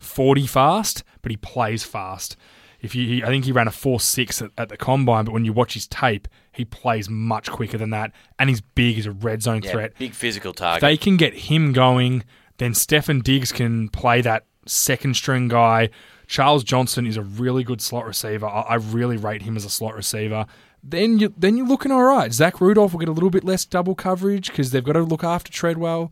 [0.00, 2.36] 40 fast, but he plays fast.
[2.80, 5.32] If you, he, I think he ran a four six at, at the combine, but
[5.32, 8.96] when you watch his tape, he plays much quicker than that, and he's big.
[8.96, 9.92] He's a red zone Yeah, threat.
[9.98, 10.80] big physical If target.
[10.80, 12.24] they can get him going,
[12.56, 15.90] then Stefon Diggs can play that second string guy.
[16.26, 18.46] Charles Johnson is a really good slot receiver.
[18.46, 20.46] I, I really rate him as a slot receiver.
[20.82, 22.32] Then you then you're looking all right.
[22.32, 25.22] Zach Rudolph will get a little bit less double coverage because they've got to look
[25.22, 26.10] after Treadwell.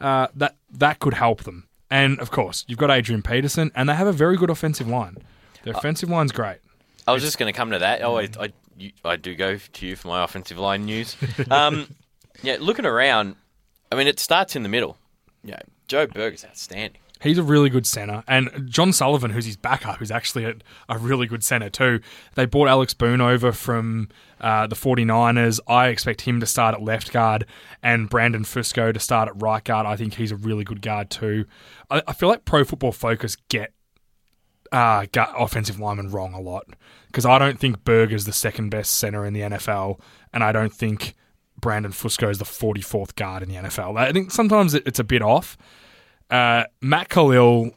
[0.00, 1.68] Uh, that that could help them.
[1.90, 5.16] And of course, you've got Adrian Peterson, and they have a very good offensive line.
[5.64, 6.58] Their offensive line's great.
[7.06, 8.02] I was just going to come to that.
[8.02, 11.16] Oh, I, I, you, I do go to you for my offensive line news.
[11.50, 11.94] Um,
[12.42, 13.36] yeah, looking around,
[13.90, 14.96] I mean, it starts in the middle.
[15.42, 17.00] Yeah, Joe Berger's outstanding.
[17.20, 18.24] He's a really good centre.
[18.26, 20.54] And John Sullivan, who's his backup, who's actually a,
[20.88, 22.00] a really good centre too.
[22.34, 24.08] They brought Alex Boone over from
[24.40, 25.60] uh, the 49ers.
[25.66, 27.46] I expect him to start at left guard
[27.82, 29.86] and Brandon Fusco to start at right guard.
[29.86, 31.44] I think he's a really good guard too.
[31.90, 33.72] I, I feel like Pro Football Focus get
[34.72, 36.64] uh, offensive linemen wrong a lot
[37.08, 40.00] because I don't think Berger's the second best centre in the NFL,
[40.32, 41.14] and I don't think
[41.60, 43.98] Brandon Fusco is the 44th guard in the NFL.
[43.98, 45.56] I think sometimes it, it's a bit off.
[46.30, 47.72] Uh, Matt Kalil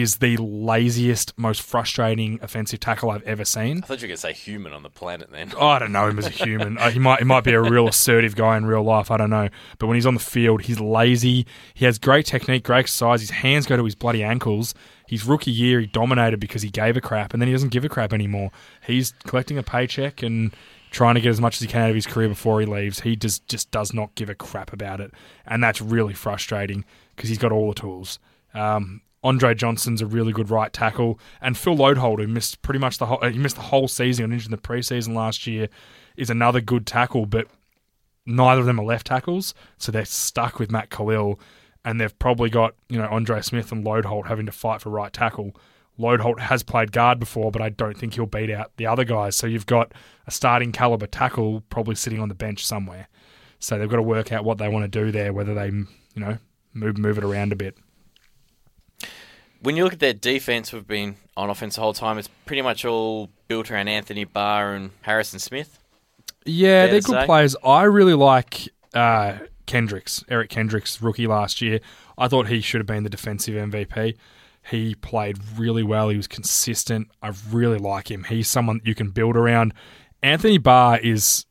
[0.00, 3.78] is the laziest, most frustrating offensive tackle I've ever seen.
[3.78, 5.52] I thought you were going to say human on the planet then.
[5.56, 6.78] Oh, I don't know him as a human.
[6.78, 9.10] Uh, he might he might be a real assertive guy in real life.
[9.10, 9.48] I don't know.
[9.78, 11.46] But when he's on the field, he's lazy.
[11.74, 13.20] He has great technique, great exercise.
[13.20, 14.74] His hands go to his bloody ankles.
[15.06, 17.84] His rookie year, he dominated because he gave a crap, and then he doesn't give
[17.84, 18.50] a crap anymore.
[18.86, 20.54] He's collecting a paycheck and
[20.90, 23.00] trying to get as much as he can out of his career before he leaves.
[23.00, 25.12] He just just does not give a crap about it,
[25.46, 28.18] and that's really frustrating because he's got all the tools.
[28.54, 32.98] Um, Andre Johnson's a really good right tackle, and Phil Loadholt, who missed pretty much
[32.98, 35.68] the whole he missed the whole season, injured in the preseason last year,
[36.16, 37.24] is another good tackle.
[37.24, 37.48] But
[38.26, 41.40] neither of them are left tackles, so they're stuck with Matt Kalil,
[41.86, 45.12] and they've probably got you know Andre Smith and Loadholt having to fight for right
[45.12, 45.56] tackle.
[45.98, 49.36] Loadholt has played guard before, but I don't think he'll beat out the other guys.
[49.36, 49.92] So you've got
[50.26, 53.08] a starting caliber tackle probably sitting on the bench somewhere.
[53.58, 55.86] So they've got to work out what they want to do there, whether they you
[56.16, 56.36] know
[56.74, 57.78] move move it around a bit.
[59.64, 62.18] When you look at their defense, we've been on offense the whole time.
[62.18, 65.78] It's pretty much all built around Anthony Barr and Harrison Smith.
[66.44, 67.24] Yeah, they're good say.
[67.24, 67.56] players.
[67.64, 71.80] I really like uh, Kendricks, Eric Kendricks, rookie last year.
[72.18, 74.18] I thought he should have been the defensive MVP.
[74.70, 76.10] He played really well.
[76.10, 77.08] He was consistent.
[77.22, 78.24] I really like him.
[78.24, 79.72] He's someone you can build around.
[80.22, 81.46] Anthony Barr is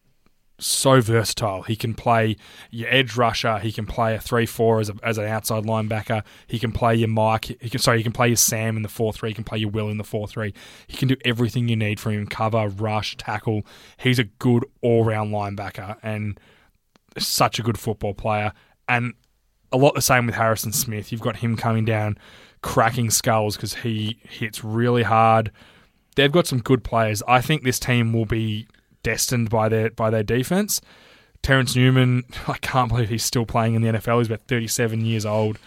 [0.60, 1.63] so versatile.
[1.63, 2.38] He can play
[2.70, 3.60] your edge rusher.
[3.60, 6.24] He can play a three-four as, as an outside linebacker.
[6.48, 7.46] He can play your Mike.
[7.46, 7.98] He can sorry.
[7.98, 9.32] He can play your Sam in the four-three.
[9.32, 10.54] He can play your Will in the four-three.
[10.88, 13.66] He can do everything you need from him: cover, rush, tackle.
[13.98, 16.39] He's a good all-round linebacker and
[17.18, 18.54] such a good football player.
[18.88, 19.13] And
[19.71, 21.12] a lot the same with Harrison Smith.
[21.12, 22.17] You've got him coming down,
[22.62, 25.52] cracking skulls because he hits really hard.
[26.15, 27.23] They've got some good players.
[27.27, 28.67] I think this team will be
[29.04, 30.81] destined by their by their defense.
[31.41, 34.19] Terrence Newman, I can't believe he's still playing in the NFL.
[34.19, 35.60] He's about 37 years old,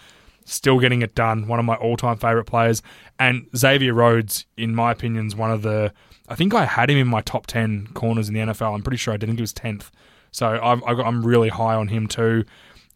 [0.43, 1.47] still getting it done.
[1.47, 2.81] One of my all-time favorite players.
[3.19, 5.93] And Xavier Rhodes, in my opinion, is one of the.
[6.27, 8.73] I think I had him in my top 10 corners in the NFL.
[8.73, 9.27] I'm pretty sure I did.
[9.27, 9.91] I think he was 10th.
[10.31, 12.43] So I've, I've got, I'm really high on him too.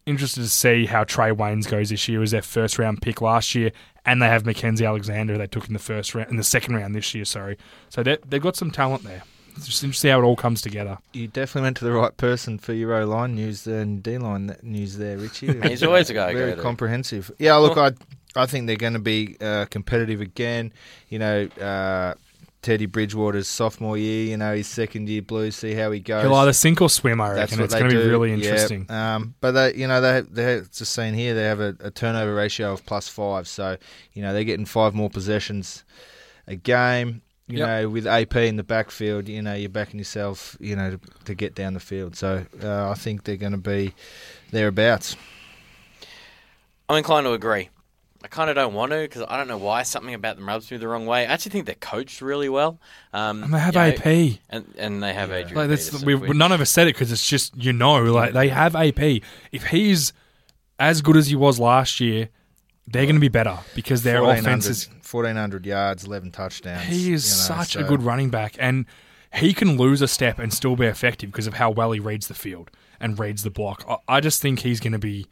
[0.04, 2.18] Interested to see how Trae Waynes goes this year.
[2.18, 3.70] It was their first round pick last year,
[4.04, 6.94] and they have Mackensie Alexander they took in the first round, in the second round
[6.94, 7.24] this year.
[7.24, 7.56] Sorry,
[7.88, 9.22] so they they've got some talent there.
[9.56, 10.98] It's just interesting how it all comes together.
[11.12, 14.56] You definitely went to the right person for your O line news and D line
[14.62, 15.60] news there, Richie.
[15.68, 16.32] He's always a guy.
[16.32, 16.62] Very go to.
[16.62, 17.30] comprehensive.
[17.38, 17.92] Yeah, look, I
[18.34, 20.72] I think they're going to be uh, competitive again.
[21.10, 22.14] You know, uh,
[22.62, 24.24] Teddy Bridgewater's sophomore year.
[24.30, 25.56] You know, his second year Blues.
[25.56, 26.22] See how he goes.
[26.22, 27.20] He'll either sink or swim.
[27.20, 28.10] I reckon what it's going to be do.
[28.10, 28.36] really Yeah.
[28.36, 28.90] interesting.
[28.90, 32.34] Um, but they, you know, they they just seen here they have a, a turnover
[32.34, 33.76] ratio of plus five, so
[34.14, 35.84] you know they're getting five more possessions
[36.46, 37.20] a game.
[37.52, 37.68] You Yep.
[37.68, 41.34] know, with AP in the backfield, you know you're backing yourself, you know, to, to
[41.34, 42.16] get down the field.
[42.16, 43.92] So uh, I think they're going to be
[44.50, 45.16] thereabouts.
[46.88, 47.68] I'm inclined to agree.
[48.24, 50.70] I kind of don't want to because I don't know why something about them rubs
[50.70, 51.22] me the wrong way.
[51.26, 52.78] I actually think they're coached really well.
[53.12, 54.38] Um, And they have you know, AP.
[54.48, 55.56] and and they have Adrian.
[55.56, 57.96] Like that's, Peterson, we, which- none of us said it because it's just you know,
[58.12, 59.22] like they have AP.
[59.50, 60.12] If he's
[60.78, 62.28] as good as he was last year,
[62.86, 64.88] they're going to be better because their offense is.
[65.08, 66.84] 1400 yards, 11 touchdowns.
[66.84, 68.86] He is you know, such a good running back, and
[69.34, 72.28] he can lose a step and still be effective because of how well he reads
[72.28, 73.84] the field and reads the block.
[73.88, 75.26] I, I just think he's going to be.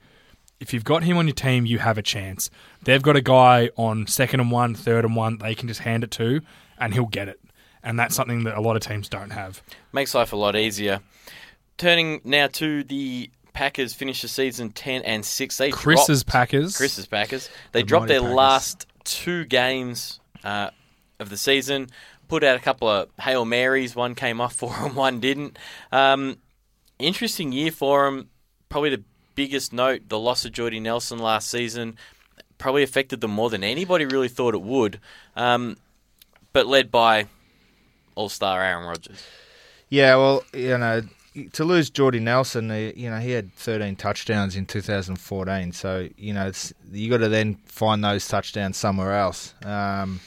[0.59, 2.51] If you've got him on your team, you have a chance.
[2.85, 5.39] They've got a guy on second and one, third and one.
[5.39, 6.43] They can just hand it to,
[6.79, 7.41] and he'll get it.
[7.83, 9.63] And that's something that a lot of teams don't have.
[9.93, 11.01] makes life a lot easier.
[11.79, 15.57] Turning now to the Packers, finish the season ten and six.
[15.59, 16.77] They Chris's dropped- Packers.
[16.77, 17.49] Chris's Packers.
[17.73, 18.35] They The dropped their Packers.
[18.37, 20.71] last two games uh,
[21.19, 21.89] of the season.
[22.29, 23.97] Put out a couple of hail marys.
[23.97, 25.59] One came off for them, one didn't.
[25.93, 26.39] Um,
[26.99, 28.29] interesting year for them.
[28.69, 29.03] Probably the
[29.35, 31.97] biggest note: the loss of Jordy Nelson last season
[32.59, 35.01] probably affected them more than anybody really thought it would.
[35.35, 35.77] Um,
[36.53, 37.27] but led by
[38.15, 39.23] All-Star Aaron Rodgers.
[39.89, 41.01] Yeah, well, you know,
[41.49, 45.73] to lose Jordy Nelson, uh, you know, he had 13 touchdowns in 2014.
[45.73, 49.55] So, you know, it's, you got to then find those touchdowns somewhere else.
[49.65, 50.21] Um,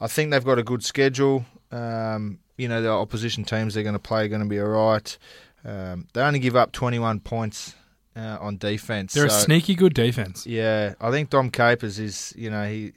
[0.00, 1.44] I think they've got a good schedule.
[1.70, 4.68] Um, you know, the opposition teams they're going to play are going to be all
[4.68, 5.18] right.
[5.64, 7.74] Um, they only give up 21 points
[8.16, 9.14] uh, on defense.
[9.14, 10.46] They're a sneaky good defense.
[10.46, 12.92] yeah, I think Dom Capers is, you know, he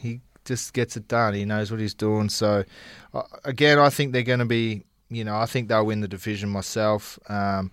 [0.00, 1.34] he just gets it done.
[1.34, 2.28] He knows what he's doing.
[2.28, 2.64] So,
[3.12, 4.84] uh, again, I think they're going to be,
[5.14, 7.18] you know, I think they'll win the division myself.
[7.28, 7.70] Um,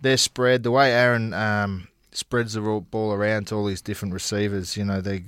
[0.00, 4.76] their spread, the way Aaron um, spreads the ball around to all these different receivers,
[4.76, 5.24] you know, they.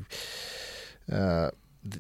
[1.11, 1.51] Uh,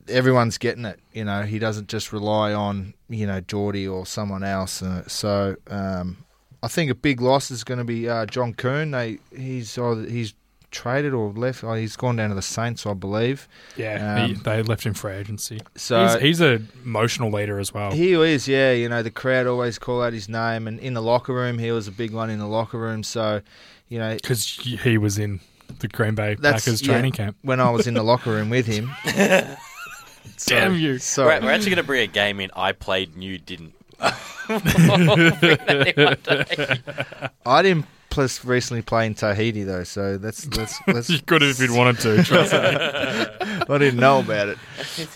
[0.08, 1.00] everyone's getting it.
[1.12, 4.82] You know, he doesn't just rely on you know Jordy or someone else.
[4.82, 6.24] Uh, so um,
[6.62, 8.92] I think a big loss is going to be uh, John Kuhn.
[8.92, 10.34] They he's either, he's
[10.72, 11.62] traded or left.
[11.62, 13.46] Oh, he's gone down to the Saints, I believe.
[13.76, 15.60] Yeah, he, Um, they left him for agency.
[15.76, 17.92] So he's, he's a emotional leader as well.
[17.92, 18.72] he is, yeah.
[18.72, 21.70] You know, the crowd always call out his name, and in the locker room, he
[21.70, 23.04] was a big one in the locker room.
[23.04, 23.40] So,
[23.88, 25.38] you know, because he was in
[25.78, 26.92] the Green Bay That's- Packers yeah.
[26.94, 27.36] training camp.
[27.42, 28.90] when I was in the locker room with him,
[30.46, 30.98] Damn you!
[30.98, 32.50] sorry, We're, we're actually going to bring a game in.
[32.56, 33.74] I played and you didn't.
[37.46, 41.52] I didn't plus recently play in Tahiti though, so that's that's that's You could have
[41.52, 42.22] if you'd wanted to.
[42.22, 42.58] Trust me.
[42.60, 44.58] I didn't know about it.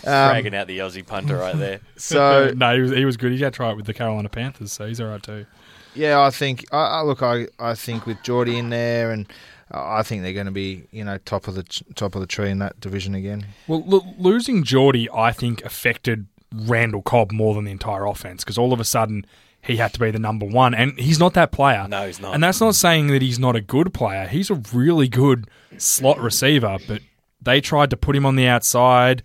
[0.03, 1.79] Um, Dragging out the Aussie punter right there.
[1.95, 3.31] so no, he was, he was good.
[3.31, 5.45] He had to try it with the Carolina Panthers, so he's all right too.
[5.93, 9.31] yeah, I think I, I look, I I think with Jordy in there, and
[9.69, 11.63] I think they're going to be you know top of the
[11.95, 13.45] top of the tree in that division again.
[13.67, 18.57] Well, lo- losing Jordy, I think, affected Randall Cobb more than the entire offense because
[18.57, 19.25] all of a sudden
[19.67, 21.85] he had to be the number one, and he's not that player.
[21.89, 22.33] No, he's not.
[22.33, 24.25] And that's not saying that he's not a good player.
[24.25, 27.01] He's a really good slot receiver, but
[27.41, 29.23] they tried to put him on the outside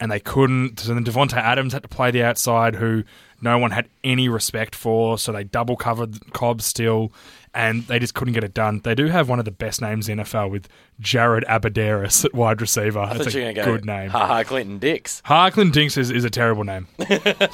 [0.00, 0.80] and they couldn't.
[0.80, 3.04] So then Davante Adams had to play the outside, who
[3.40, 5.16] no one had any respect for.
[5.16, 7.12] So they double covered Cobb still,
[7.54, 8.80] and they just couldn't get it done.
[8.82, 12.60] They do have one of the best names in NFL with Jared Abbrederis at wide
[12.60, 12.98] receiver.
[12.98, 13.76] I That's a you were going to go.
[13.76, 14.10] good name.
[14.10, 15.22] Ha ha, Clinton Dix.
[15.24, 16.88] Harkland Dinks is, is a terrible name.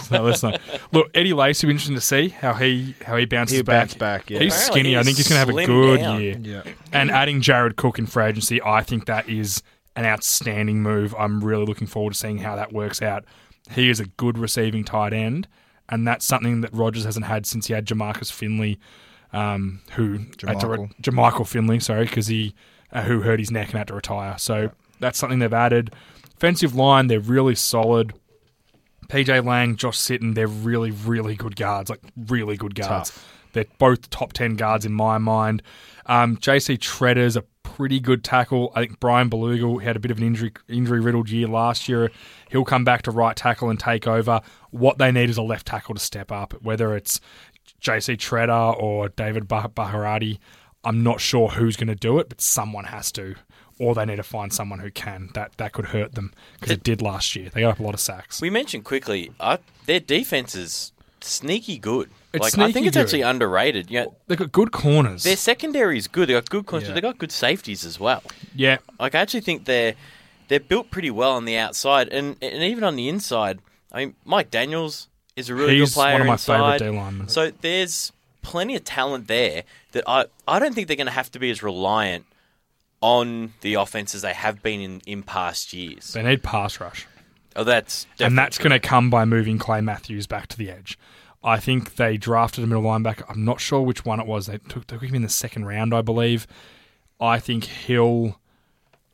[0.05, 0.61] so let's not.
[0.93, 3.83] Look, Eddie Lacy, be interesting to see how he how he bounces He'll back.
[3.89, 4.39] bounce back, yeah.
[4.41, 4.97] He's Apparently skinny.
[4.97, 6.21] I think he's going to have a good down.
[6.21, 6.37] year.
[6.41, 6.63] Yeah.
[6.93, 9.63] And adding Jared Cook in free agency, I think that is
[9.97, 11.15] an outstanding move.
[11.19, 13.25] I'm really looking forward to seeing how that works out.
[13.73, 15.47] He is a good receiving tight end,
[15.89, 18.81] and that's something that Rodgers hasn't had since he had Jamarcus Finley,
[19.33, 21.01] um, who had to re- Jermichael.
[21.01, 22.55] Jermichael Finley, sorry, because he
[22.93, 24.37] uh, who hurt his neck and had to retire.
[24.39, 25.95] So that's something they've added.
[26.37, 28.13] Offensive line, they're really solid.
[29.09, 33.11] PJ Lang, Josh Sitton, they're really, really good guards, like really good guards.
[33.11, 33.37] Tough.
[33.53, 35.63] They're both top 10 guards in my mind.
[36.07, 38.73] Um, JC Tretter's a pretty good tackle.
[38.75, 42.11] I think Bryan Bulaga had a bit of an injury injury riddled year last year.
[42.51, 44.41] He'll come back to right tackle and take over.
[44.71, 47.21] What they need is a left tackle to step up, whether it's
[47.81, 50.39] JC Tretter or David bah- Bakhtiari.
[50.85, 53.35] I'm not sure who's going to do it, but someone has to.
[53.79, 55.31] Or they need to find someone who can.
[55.35, 57.49] That that could hurt them because it did last year.
[57.53, 58.41] They got up a lot of sacks.
[58.41, 59.57] We mentioned quickly, uh,
[59.87, 62.11] their defense is sneaky good.
[62.33, 63.91] It's like I think it's actually underrated.
[63.91, 65.23] Yeah, They've got good corners.
[65.25, 66.29] their secondary is good.
[66.29, 66.89] They got good corners.
[66.89, 66.95] Yeah.
[66.95, 68.23] They got good safeties as well.
[68.55, 69.95] yeah, Like I actually think they're
[70.49, 73.61] they're built pretty well on the outside and and even on the inside.
[73.93, 75.09] I mean, Mike Daniels
[75.41, 76.79] is a really He's good player one of my inside.
[76.79, 77.29] favourite D linemen.
[77.29, 78.13] So there's
[78.43, 81.51] plenty of talent there that I I don't think they're going to have to be
[81.51, 82.27] as reliant
[83.01, 86.13] on the offense as they have been in, in past years.
[86.13, 87.07] they need pass rush.
[87.57, 90.99] Oh, that's and that's going to come by moving Clay Matthews back to the edge.
[91.43, 93.25] I think they drafted a middle linebacker.
[93.29, 94.47] I'm not sure which one it was.
[94.47, 96.47] They took, took him in the second round, I believe.
[97.19, 98.39] I think he'll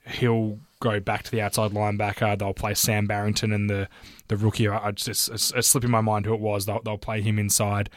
[0.07, 2.39] he'll go back to the outside linebacker.
[2.39, 3.89] They'll play Sam Barrington and the
[4.29, 4.69] the rookie.
[4.69, 6.67] I just it's, it's, it's slipping my mind who it was.
[6.67, 7.91] They'll, they'll play him inside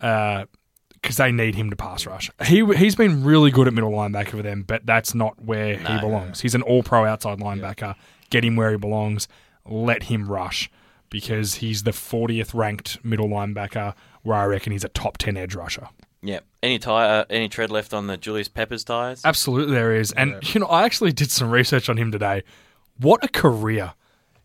[0.00, 0.44] uh,
[0.92, 2.30] because they need him to pass rush.
[2.46, 5.98] He he's been really good at middle linebacker for them, but that's not where he
[6.00, 6.40] belongs.
[6.40, 7.94] He's an All Pro outside linebacker.
[8.30, 9.28] Get him where he belongs.
[9.66, 10.70] Let him rush
[11.10, 13.94] because he's the 40th ranked middle linebacker.
[14.22, 15.88] Where I reckon he's a top 10 edge rusher.
[16.24, 16.40] Yeah.
[16.62, 17.26] Any tire?
[17.28, 19.20] Any tread left on the Julius Peppers tires?
[19.24, 20.10] Absolutely, there is.
[20.12, 22.42] And you know, I actually did some research on him today.
[22.98, 23.92] What a career!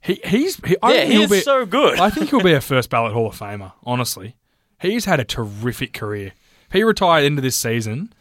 [0.01, 1.99] He he's he, I Yeah, think he he'll is be, so good.
[1.99, 3.71] I think he'll be a first ballot Hall of Famer.
[3.83, 4.35] Honestly,
[4.81, 6.33] he's had a terrific career.
[6.67, 8.13] If he retired into this season,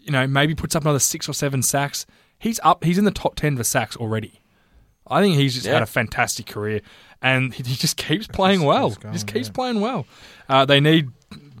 [0.00, 2.04] you know, maybe puts up another six or seven sacks.
[2.38, 2.82] He's up.
[2.84, 4.40] He's in the top ten for sacks already.
[5.06, 5.74] I think he's just Yeah.
[5.74, 6.80] had a fantastic career,
[7.22, 8.88] and he, he just keeps playing well.
[8.90, 9.52] keeps going, just keeps yeah.
[9.52, 10.04] playing well.
[10.48, 11.10] Uh, they need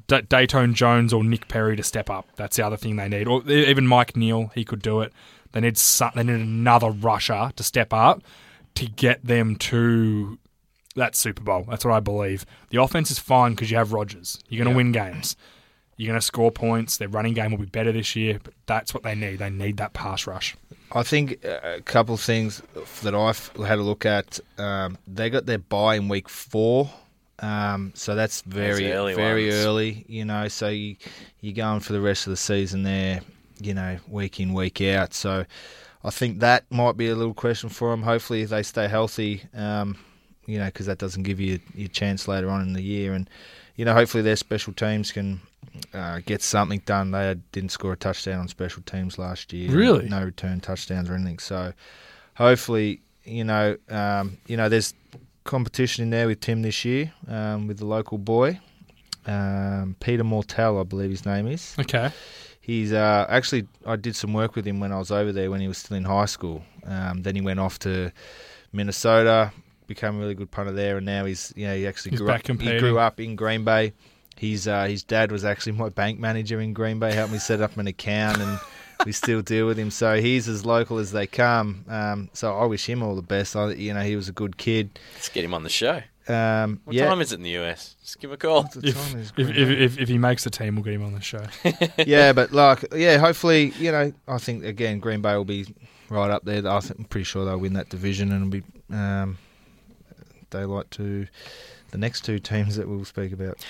[0.06, 2.28] D- Datone Jones or Nick Perry to step up.
[2.36, 3.26] That's the other thing they need.
[3.26, 5.12] Or even Mike Neal, he could do it.
[5.52, 8.22] They need some, they need another rusher to step up
[8.74, 10.38] to get them to
[10.96, 11.64] that Super Bowl.
[11.68, 12.44] That's what I believe.
[12.70, 14.38] The offense is fine because you have Rodgers.
[14.48, 15.36] You're going to win games.
[15.96, 16.98] You're going to score points.
[16.98, 19.38] Their running game will be better this year, but that's what they need.
[19.38, 20.54] They need that pass rush.
[20.92, 22.62] I think uh, a couple of things
[23.02, 24.38] that I've had a look at.
[24.58, 26.90] Um, they got their bye in week four,
[27.40, 29.64] um, so that's very Those early very ones.
[29.64, 30.04] early.
[30.08, 30.96] You know, so you
[31.40, 33.20] you're going for the rest of the season there.
[33.60, 35.14] You know, week in week out.
[35.14, 35.44] So
[36.04, 38.02] I think that might be a little question for them.
[38.02, 39.96] Hopefully, they stay healthy, um,
[40.46, 43.12] you know, because that doesn't give you your chance later on in the year.
[43.14, 43.28] And
[43.76, 45.40] you know, hopefully their special teams can
[45.92, 47.10] uh, get something done.
[47.10, 49.70] They didn't score a touchdown on special teams last year.
[49.70, 50.08] Really?
[50.08, 51.38] no return touchdowns or anything.
[51.38, 51.72] So
[52.34, 54.94] hopefully, you know, um, you know, there's
[55.46, 58.60] competition in there with Tim this year um, with the local boy.
[59.26, 61.74] Um, Peter Mortell, I believe his name is.
[61.78, 62.10] Okay.
[62.60, 65.60] He's uh, actually I did some work with him when I was over there when
[65.60, 66.62] he was still in high school.
[66.84, 68.12] Um, then he went off to
[68.72, 69.52] Minnesota,
[69.86, 72.30] became a really good punter there, and now he's you know he actually He's grew
[72.30, 72.46] up.
[72.46, 73.92] He grew up in Green Bay.
[74.36, 77.60] His uh, his dad was actually my bank manager in Green Bay, helped me set
[77.60, 78.58] up an account, and
[79.04, 79.90] we still deal with him.
[79.90, 81.84] So he's as local as they come.
[81.88, 83.54] Um, so I wish him all the best.
[83.56, 84.98] I, you know, he was a good kid.
[85.14, 86.02] Let's get him on the show.
[86.28, 87.94] Um, What yeah, time is it in the US?
[88.02, 88.62] Just give him a call.
[88.64, 91.04] The If, time is if, if, if, if he makes the team, we'll get him
[91.04, 91.44] on the show.
[92.06, 95.66] yeah, but like, yeah, hopefully, you know, I think again, Green Bay will be
[96.08, 96.66] right up there.
[96.66, 99.38] I think, I'm pretty sure they'll win that division and be um,
[100.50, 101.28] daylight to
[101.92, 103.64] the next two teams that we'll speak about.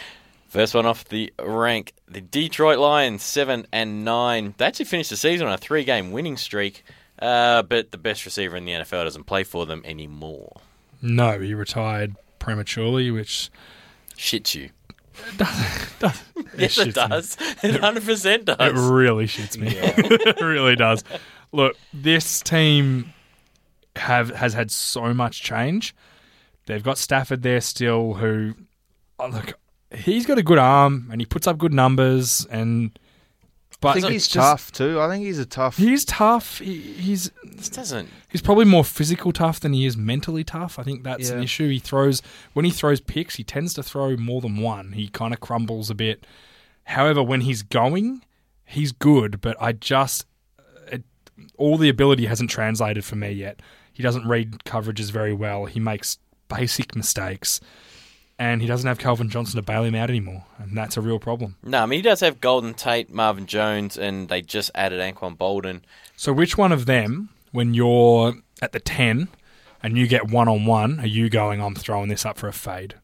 [0.57, 4.55] First one off the rank, the Detroit Lions, seven and nine.
[4.57, 6.83] They actually finished the season on a three-game winning streak,
[7.19, 10.63] uh, but the best receiver in the NFL doesn't play for them anymore.
[11.03, 13.51] No, he retired prematurely, which
[14.17, 14.71] Shits you.
[15.39, 16.23] it Yes,
[16.57, 16.93] it shits me.
[16.93, 17.37] does.
[17.63, 18.57] It hundred percent does.
[18.59, 19.69] It really shits me.
[19.77, 21.05] it really does.
[21.53, 23.13] Look, this team
[23.95, 25.95] have has had so much change.
[26.65, 28.55] They've got Stafford there still, who
[29.19, 29.59] oh, look,
[29.95, 32.99] he's got a good arm and he puts up good numbers, and
[33.81, 35.01] but I think he's just- tough too.
[35.01, 35.77] I think he's a tough.
[35.77, 36.59] He's tough.
[36.59, 38.09] He, he's This doesn't.
[38.31, 40.79] he's probably more physical tough than he is mentally tough.
[40.79, 41.69] I think that's an issue.
[41.69, 42.23] He throws
[42.55, 44.93] when he throws picks, he tends to throw more than one.
[44.93, 46.27] He kind of crumbles a bit.
[46.85, 48.23] However, when he's going,
[48.65, 49.41] he's good.
[49.41, 50.25] But I just
[50.91, 51.05] it,
[51.59, 53.61] all the ability hasn't translated for me yet.
[53.93, 55.67] He doesn't read coverages very well.
[55.67, 56.19] He makes
[56.49, 57.61] basic mistakes,
[58.39, 61.19] and he doesn't have Calvin Johnson to bail him out anymore, and that's a real
[61.19, 61.57] problem.
[61.63, 65.37] No, I mean he does have Golden Tate, Marvin Jones, and they just added Anquan
[65.37, 65.81] Boldin.
[66.17, 69.29] So, which one of them, when you're at the 10
[69.83, 72.53] and you get one on one, are you going, I'm throwing this up for a
[72.53, 72.95] fade?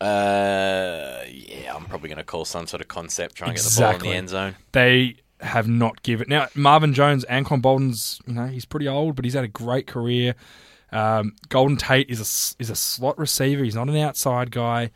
[0.00, 3.80] Uh, yeah, I'm probably going to call some sort of concept, try and get the
[3.80, 4.54] ball in the end zone.
[4.72, 6.28] They have not given.
[6.28, 9.86] Now, Marvin Jones, Anquan Boldin's, you know, he's pretty old, but he's had a great
[9.86, 10.34] career.
[10.92, 13.62] Um, Golden Tate is a, is a slot receiver.
[13.64, 14.90] He's not an outside guy.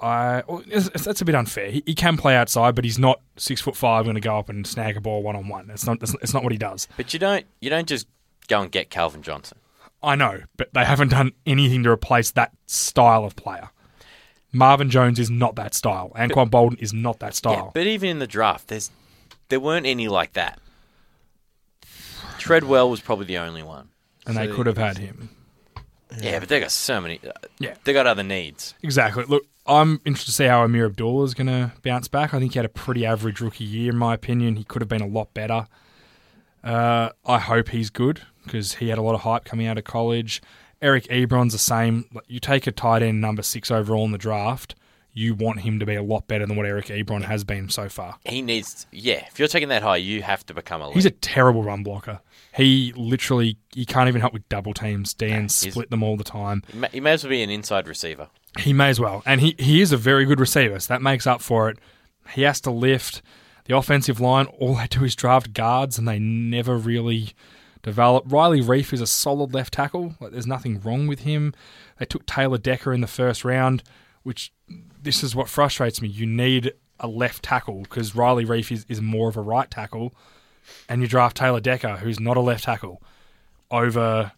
[0.00, 1.70] I well, it's- it's- that's a bit unfair.
[1.70, 4.48] He, he can play outside, but he's not six foot five going to go up
[4.48, 5.70] and snag a ball one on one.
[5.70, 6.02] It's not.
[6.02, 6.86] It's, it's not what he does.
[6.96, 8.06] But you don't you don't just
[8.46, 9.58] go and get Calvin Johnson.
[10.00, 13.70] I know, but they haven't done anything to replace that style of player.
[14.52, 16.12] Marvin Jones is not that style.
[16.14, 17.70] Anquan Boldin is not that Yeah, style.
[17.74, 18.90] but even in the draft, there's
[19.48, 20.60] there weren't any like that.
[22.38, 23.88] Treadwell was probably the only one.
[24.28, 25.30] And they could have had him.
[26.20, 27.20] Yeah, but they got so many.
[27.26, 27.74] Uh, Yeah.
[27.84, 28.74] they got other needs.
[28.82, 29.24] Exactly.
[29.24, 32.32] Look, I'm interested to see how Ameer Abdullah is going to bounce back.
[32.32, 34.56] I think he had a pretty average rookie year, in my opinion.
[34.56, 35.66] He could have been a lot better.
[36.64, 39.84] Uh, I hope he's good because he had a lot of hype coming out of
[39.84, 40.42] college.
[40.80, 42.06] Eric Ebron's the same.
[42.26, 44.74] You take a tight end number six overall in the draft,
[45.12, 47.88] you want him to be a lot better than what Eric Ebron has been so
[47.88, 48.16] far.
[48.24, 48.86] He needs.
[48.92, 50.92] Yeah, if you're taking that high, you have to become a.
[50.92, 52.20] He's a terrible run blocker.
[52.58, 55.14] He literally, he can't even help with double teams.
[55.14, 56.64] Dan he's- split them all the time.
[56.72, 58.28] He may, he may as well be an inside receiver.
[58.58, 59.22] He may as well.
[59.24, 61.78] And he, he is a very good receiver, so that makes up for it.
[62.32, 63.22] He has to lift.
[63.66, 67.30] The offensive line, all they do is draft guards, and they never really
[67.82, 68.24] develop.
[68.26, 70.16] Riley Reiff is a solid left tackle.
[70.18, 71.54] Like, there's nothing wrong with him.
[71.98, 73.84] They took Taylor Decker in the first round,
[74.24, 74.52] which
[75.00, 76.08] this is what frustrates me.
[76.08, 80.12] You need a left tackle because Riley Reiff is, is more of a right tackle,
[80.88, 83.02] and you draft Taylor Decker, who's not a left tackle,
[83.70, 84.32] over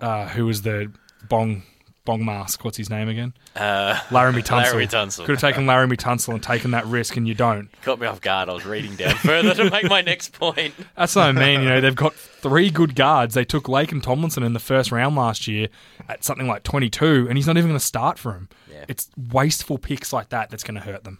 [0.00, 0.92] uh, who was the
[1.28, 1.62] Bong
[2.04, 2.64] Bong Mask.
[2.64, 3.34] What's his name again?
[3.54, 4.72] Uh, Laremy Tunsil.
[4.72, 5.24] Laremy Tunsil.
[5.26, 7.68] Could have taken Laremy Tunsil and taken that risk, and you don't.
[7.82, 8.48] caught me off guard.
[8.48, 10.74] I was reading down further to make my next point.
[10.96, 11.62] That's what I mean.
[11.62, 13.34] You know, they've got three good guards.
[13.34, 15.68] They took Laken Tomlinson in the first round last year
[16.08, 18.48] at something like 22, and he's not even going to start for him.
[18.70, 18.84] Yeah.
[18.88, 21.18] It's wasteful picks like that that's going to hurt them.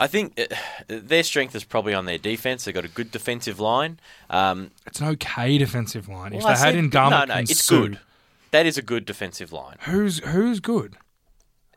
[0.00, 0.46] I think uh,
[0.88, 2.64] their strength is probably on their defense.
[2.64, 4.00] They've got a good defensive line.
[4.30, 6.32] Um, It's an okay defensive line.
[6.32, 8.00] if well, I they had said- in Dharma no, no, and it's Sue, good.
[8.50, 9.76] That is a good defensive line.
[9.82, 10.96] Who's who's good?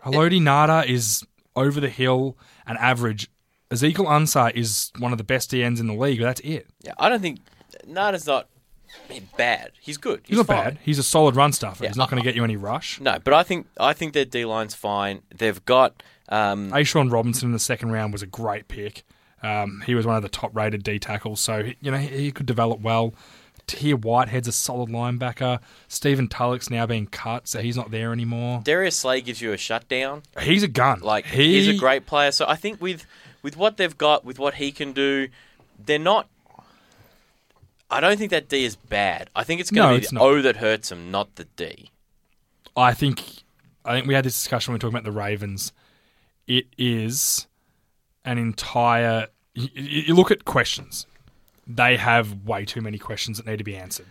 [0.05, 1.23] Haloti Ngata is
[1.55, 3.29] over the hill and average.
[3.69, 6.67] Ezekiel Ansah is one of the best DNs in the league, but that's it.
[6.81, 7.39] Yeah, I don't think
[7.87, 8.47] Ngata's not
[9.37, 9.71] bad.
[9.81, 10.21] He's good.
[10.23, 10.63] He's, He's, not fine.
[10.63, 10.79] bad.
[10.83, 11.83] He's a solid run stuffer.
[11.83, 12.99] Yeah, He's not going to get you any rush.
[12.99, 15.21] No, but I think I think their D line's fine.
[15.35, 19.03] They've got um, A'Shawn Robinson in the second round was a great pick.
[19.41, 22.31] Um, he was one of the top rated D tackles, so you know he, he
[22.31, 23.13] could develop well.
[23.67, 25.59] Tahir Whitehead's a solid linebacker.
[25.87, 28.61] Stephen Tulloch's now being cut, so he's not there anymore.
[28.63, 30.23] Darius Slay gives you a shutdown.
[30.41, 30.99] He's a gun.
[30.99, 32.31] Like he, he's a great player.
[32.31, 33.05] So I think with
[33.41, 35.29] with what they've got, with what he can do,
[35.79, 36.27] they're not.
[37.89, 39.29] I don't think that D is bad.
[39.35, 40.23] I think it's going to No, be the not.
[40.23, 41.91] O that hurts him, not the D.
[42.75, 43.43] I think.
[43.85, 45.73] I think we had this discussion when we were talking about the Ravens.
[46.47, 47.47] It is
[48.25, 49.27] an entire.
[49.53, 51.05] You, you look at questions.
[51.65, 54.07] They have way too many questions that need to be answered.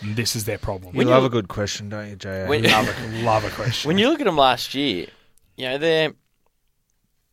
[0.00, 0.94] And this is their problem.
[0.96, 2.46] You love a good question, don't you, JA?
[2.46, 3.88] When- love a, love a question.
[3.88, 5.06] When you look at them last year,
[5.56, 6.12] you know their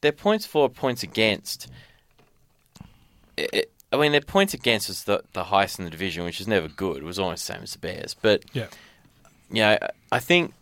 [0.01, 1.67] their points for, points against.
[3.37, 6.39] It, it- I mean, their points against was the the highest in the division, which
[6.39, 6.97] is never good.
[6.97, 8.67] It was almost the same as the Bears, but yeah.
[9.49, 9.79] you know,
[10.11, 10.53] I think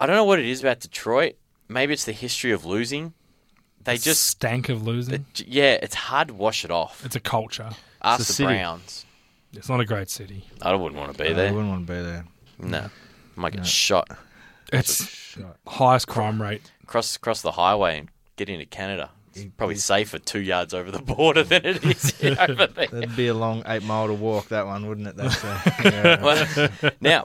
[0.00, 1.36] I don't know what it is about Detroit.
[1.72, 3.14] Maybe it's the history of losing.
[3.84, 5.26] They just, stank of losing.
[5.36, 7.04] yeah, it's hard to wash it off.
[7.04, 7.70] It's a culture.
[8.02, 8.46] Ask It's a the city.
[8.54, 9.06] Browns.
[9.54, 10.44] It's not a great city.
[10.62, 11.48] I wouldn't want to be I there.
[11.48, 12.24] I wouldn't want to be there.
[12.58, 14.08] No, I might get shot
[14.72, 15.56] It's Shot.
[15.66, 16.70] highest crime rate.
[16.84, 19.10] across across the highway and get into Canada.
[19.34, 22.86] It's probably safer two yards over the border than it is here over there.
[22.86, 25.16] That'd be a long eight mile to walk, that one, wouldn't it?
[25.16, 26.22] That's uh, yeah.
[26.22, 26.68] Well,
[27.00, 27.24] now,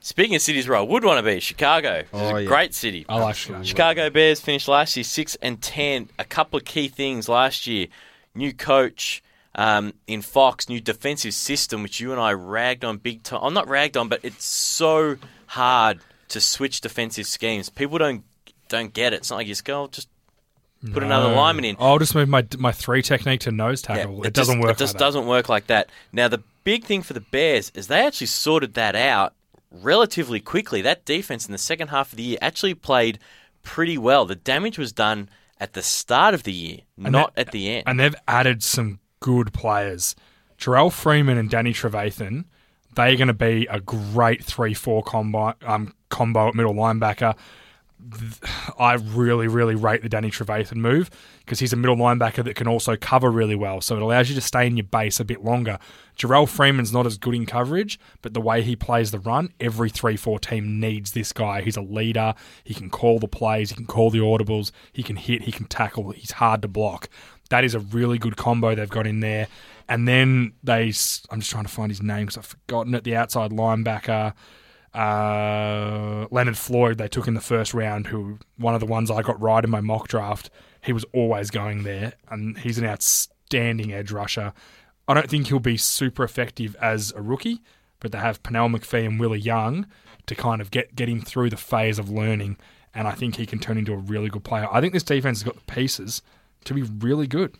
[0.00, 1.98] speaking of cities where I would want to be, Chicago.
[2.00, 2.46] It's Oh, a yeah.
[2.48, 3.04] great city.
[3.08, 3.62] I like Chicago.
[3.64, 6.08] Chicago Bears finished last year six and ten.
[6.18, 7.86] A couple of key things last year:
[8.34, 9.22] new coach
[9.54, 13.40] um, in Fox, new defensive system, which you and I ragged on big time.
[13.42, 17.68] I'm not ragged on, but it's so hard to switch defensive schemes.
[17.68, 18.24] People don't
[18.68, 19.16] don't get it.
[19.16, 20.08] It's not like you just go, "Oh, just
[20.92, 21.76] put another lineman in.
[21.78, 24.22] I'll just move my my three technique to nose tackle.
[24.24, 24.76] it, doesn't just, work.
[24.76, 25.04] It just like that.
[25.04, 25.90] doesn't work like that.
[26.12, 29.34] Now the big thing for the Bears is they actually sorted that out
[29.70, 30.82] relatively quickly.
[30.82, 33.18] That defense in the second half of the year actually played
[33.62, 34.26] pretty well.
[34.26, 37.84] The damage was done at the start of the year, not that- at the end.
[37.86, 40.16] And they've added some good players.
[40.58, 42.44] Jerrell Freeman and Danny Trevathan,
[42.94, 47.36] they're going to be a great 3 4 combo, um, combo at middle linebacker.
[48.78, 52.66] I really, really rate the Danny Trevathan move because he's a middle linebacker that can
[52.66, 53.80] also cover really well.
[53.80, 55.78] So it allows you to stay in your base a bit longer.
[56.16, 59.90] Jerrell Freeman's not as good in coverage, but the way he plays the run, every
[59.90, 61.62] 3 4 team needs this guy.
[61.62, 62.34] He's a leader.
[62.64, 65.66] He can call the plays, he can call the audibles, he can hit, he can
[65.66, 66.10] tackle.
[66.10, 67.08] He's hard to block.
[67.50, 69.48] That is a really good combo they've got in there.
[69.88, 70.92] And then they,
[71.30, 73.02] I'm just trying to find his name because I've forgotten it.
[73.02, 74.34] The outside linebacker,
[74.94, 79.22] uh, Leonard Floyd, they took in the first round, who one of the ones I
[79.22, 80.50] got right in my mock draft.
[80.82, 84.52] He was always going there, and he's an outstanding edge rusher.
[85.06, 87.60] I don't think he'll be super effective as a rookie,
[87.98, 89.86] but they have Pernell McPhee and Willie Young
[90.26, 92.56] to kind of get, get him through the phase of learning.
[92.94, 94.68] and I think he can turn into a really good player.
[94.70, 96.22] I think this defense has got the pieces
[96.64, 97.54] to be really good.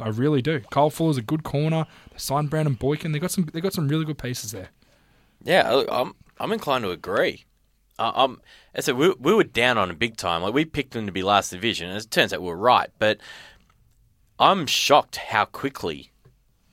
[0.00, 0.60] I really do.
[0.70, 1.86] Kyle Fuller's a good corner.
[2.10, 3.12] They signed Brandon Boykin.
[3.12, 3.48] They got some.
[3.52, 4.70] They got some really good pieces there.
[5.44, 7.44] Yeah, I'm I'm inclined to agree.
[7.98, 8.40] Uh, um,
[8.74, 10.42] as I said, we, we were down on him big time.
[10.42, 12.90] Like we picked them to be last division, and it turns out we were right.
[12.98, 13.18] But
[14.38, 16.10] I'm shocked how quickly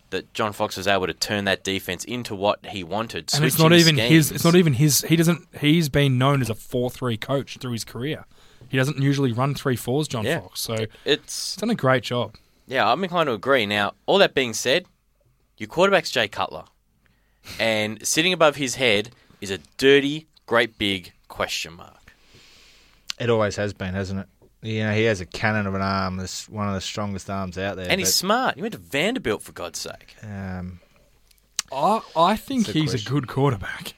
[0.10, 3.32] that John Fox was able to turn that defense into what he wanted.
[3.34, 4.32] And it's not even his.
[4.32, 5.02] It's not even his.
[5.02, 5.48] He doesn't.
[5.60, 8.26] He's been known as a four-three coach through his career.
[8.70, 10.40] He doesn't usually run three fours, John Yeah.
[10.40, 10.62] Fox.
[10.62, 12.36] So he's It's done a great job.
[12.68, 13.66] yeah, I'm inclined to agree.
[13.66, 14.86] Now, all that being said,
[15.58, 16.64] your quarterback's Jay Cutler,
[17.60, 22.14] and sitting above his head is a dirty, great big question mark.
[23.20, 24.28] It always has been, hasn't it?
[24.64, 26.20] You know, he has a cannon of an arm.
[26.20, 27.88] It's one of the strongest arms out there.
[27.90, 28.56] And he's smart.
[28.56, 30.16] He went to Vanderbilt for God's sake.
[30.24, 30.80] um,
[31.74, 33.14] I I think That's a he's a question.
[33.14, 33.94] good quarterback.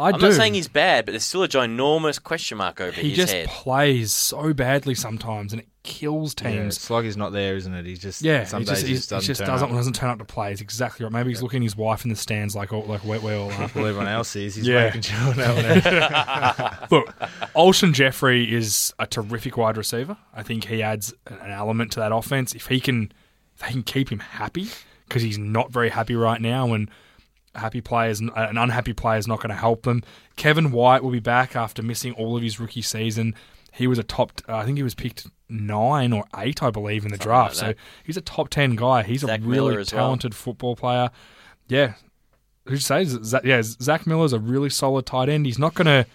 [0.00, 0.26] I I'm do.
[0.26, 3.32] not saying he's bad, but there's still a ginormous question mark over he his just
[3.32, 3.48] head.
[3.48, 6.76] plays so badly sometimes, and it kills yeah, teams.
[6.76, 7.86] it's like he's not there, isn't it?
[7.86, 9.74] He's just Yeah, Some he days just, he just doesn't, just turn doesn't up.
[9.74, 10.52] doesn't turn up to play.
[10.52, 11.12] It's exactly right.
[11.12, 13.50] Maybe he's looking at his wife in the stands like all, like we, we all
[13.52, 13.70] are.
[13.74, 14.56] Well, everyone else is.
[14.56, 14.84] He's Yeah.
[14.86, 15.84] making sure no one else.
[16.90, 17.18] Look,
[17.54, 20.16] Alshon Jeffery is a terrific wide receiver.
[20.34, 22.54] I think he adds an element to that offense.
[22.54, 23.12] If he can,
[23.54, 24.68] if they can keep him happy
[25.08, 26.90] because he's not very happy right now, and
[27.54, 30.02] happy players, an unhappy player is not going to help them.
[30.36, 33.34] Kevin White will be back after missing all of his rookie season.
[33.72, 34.32] He was a top.
[34.48, 37.60] Uh, I think he was picked nine or eight, I believe, in the draft.
[37.62, 39.02] like so he's a top ten guy.
[39.02, 40.04] He's Zach a really as well.
[40.06, 41.10] talented football player.
[41.68, 41.94] Yeah,
[42.66, 43.12] who says?
[43.12, 43.18] say?
[43.22, 45.46] Zach, yeah, Zach Miller's a really solid tight end.
[45.46, 46.06] He's not going to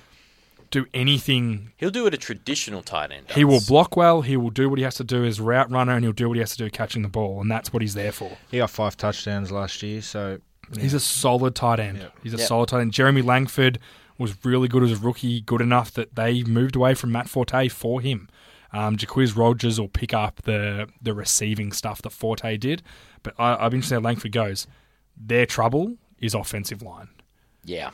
[0.72, 3.36] do anything He'll do what a traditional tight end does.
[3.38, 4.22] he will block well.
[4.24, 6.36] He will do what he has to do as route runner, and he'll do what
[6.36, 8.38] he has to do catching the ball, and that's what he's there for.
[8.52, 10.40] he got five touchdowns last year, so
[10.80, 12.09] He's a solid tight end.
[12.24, 12.47] He's a Yep.
[12.47, 12.93] solid tight end.
[12.93, 13.80] Jeremy Langford
[14.18, 17.68] was really good as a rookie, good enough that they moved away from Matt Forte
[17.70, 18.30] for him.
[18.74, 22.82] Um, Jacquizz Rodgers will pick up the the receiving stuff that Forte did,
[23.24, 24.68] but I, I'm interested how Langford goes.
[25.16, 27.09] Their trouble is offensive line.
[27.63, 27.91] Yeah.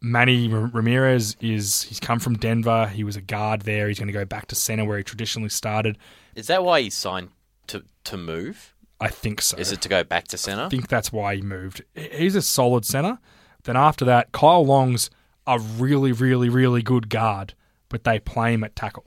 [0.00, 2.88] Manny R- Ramirez is he's come from Denver.
[2.88, 3.88] He was a guard there.
[3.88, 5.96] He's going to go back to center where he traditionally started.
[6.34, 7.30] Is that why he signed
[7.68, 8.73] to to move?
[9.04, 9.58] I think so.
[9.58, 10.62] Is it to go back to center?
[10.62, 11.82] I think that's why he moved.
[11.94, 13.18] He's a solid center.
[13.64, 15.10] Then after that, Kyle Long's
[15.46, 17.52] a really, really, really good guard,
[17.90, 19.04] but they play him at tackle.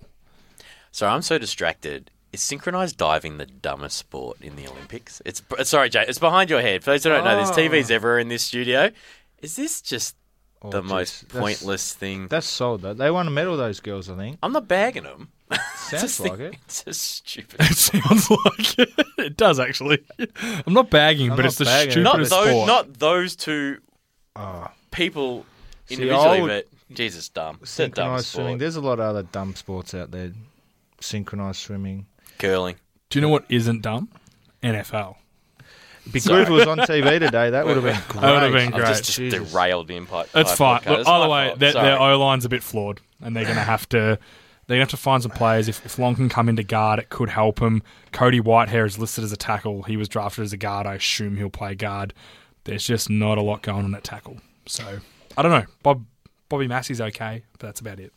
[0.92, 2.12] Sorry, I'm so distracted.
[2.32, 5.20] Is synchronized diving the dumbest sport in the Olympics?
[5.26, 6.06] It's sorry, Jay.
[6.08, 6.84] It's behind your head.
[6.84, 7.54] For those who don't know, there's oh.
[7.54, 8.92] TVs everywhere in this studio.
[9.42, 10.16] Is this just
[10.62, 12.28] oh, the geez, most that's- pointless thing?
[12.28, 12.94] That's solid though.
[12.94, 14.12] They won a medal, those girls.
[14.12, 14.38] I think.
[14.44, 15.30] I'm not bagging them.
[15.76, 16.56] Sounds like it.
[16.66, 17.56] It's just stupid.
[17.62, 18.90] It sounds like it.
[19.18, 20.04] It does actually.
[20.66, 22.04] I'm not bagging, I'm but not it's the bagging.
[22.04, 22.68] not stupidest those, sport.
[22.68, 23.78] not those two
[24.36, 25.46] Oh, people
[25.86, 27.60] See, individually, I would- but Jesus, dumb.
[27.62, 28.58] It's dumb synchronized swimming.
[28.60, 30.32] There's a lot of other dumb sports out there.
[31.00, 32.06] Synchronized swimming.
[32.40, 32.76] Curling.
[33.10, 34.10] Do you know what isn't dumb?
[34.64, 35.16] NFL.
[36.02, 37.50] It'd be good if it was on TV today.
[37.52, 38.22] That would have been great.
[38.22, 38.88] That would have been I've great.
[38.88, 39.18] just, just
[39.52, 40.30] derailed the impact.
[40.36, 40.82] It's fine.
[40.88, 42.14] Look, It's by the way, their, their Sorry.
[42.14, 44.18] O line's a bit flawed, and they're going to have to.
[44.68, 45.70] They're going to have to find some players.
[45.70, 47.82] If, if Long can come into guard, it could help him.
[48.12, 49.84] Cody Whitehair is listed as a tackle.
[49.84, 50.86] He was drafted as a guard.
[50.86, 52.14] I assume he'll play guard.
[52.66, 54.38] There's just not a lot going on at tackle.
[54.66, 55.00] So
[55.38, 55.66] I don't know.
[55.84, 56.04] Bob
[56.50, 58.12] Bobby Massie's okay, but that's about it.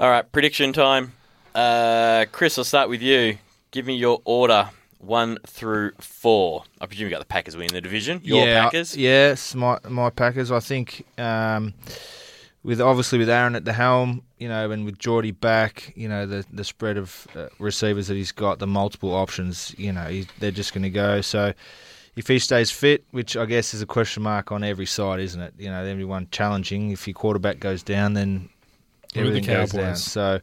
[0.00, 1.12] All right, prediction time.
[1.54, 3.38] Uh, Chris, I'll start with you.
[3.70, 6.64] Give me your order one through four.
[6.80, 8.20] I presume you got the Packers winning the division.
[8.24, 8.96] Your yeah, Packers.
[8.96, 10.50] Yes, my my Packers.
[10.50, 11.74] I think um,
[12.64, 16.26] with obviously with Aaron at the helm, you know, and with Jordy back, you know,
[16.26, 20.26] the the spread of uh, receivers that he's got, the multiple options, you know, he,
[20.40, 21.20] they're just going to go.
[21.20, 21.52] So
[22.16, 25.40] if he stays fit, which I guess is a question mark on every side, isn't
[25.40, 25.54] it?
[25.58, 26.90] You know, everyone challenging.
[26.90, 28.48] If your quarterback goes down, then
[29.04, 29.96] at the everything goes down.
[29.96, 30.40] So.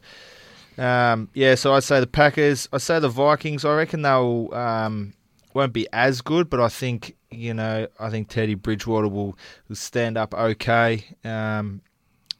[0.78, 2.66] Um, yeah, so I'd say the Packers.
[2.72, 3.66] I'd say the Vikings.
[3.66, 5.12] I reckon they'll um,
[5.52, 9.36] won't be as good, but I think you know I think Teddy Bridgewater will,
[9.68, 11.82] will stand up okay um,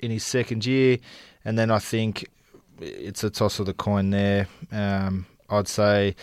[0.03, 0.99] in his second year,
[1.45, 2.29] and then I think
[2.81, 4.49] it's a toss of the coin there.
[4.71, 6.17] Um, I'd say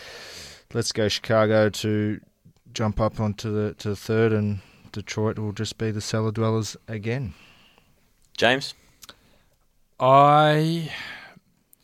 [0.72, 2.20] let's go Chicago to
[2.72, 4.60] jump up onto the to the third, and
[4.92, 7.34] Detroit will just be the cellar dwellers again.
[8.36, 8.74] James.
[9.98, 10.90] I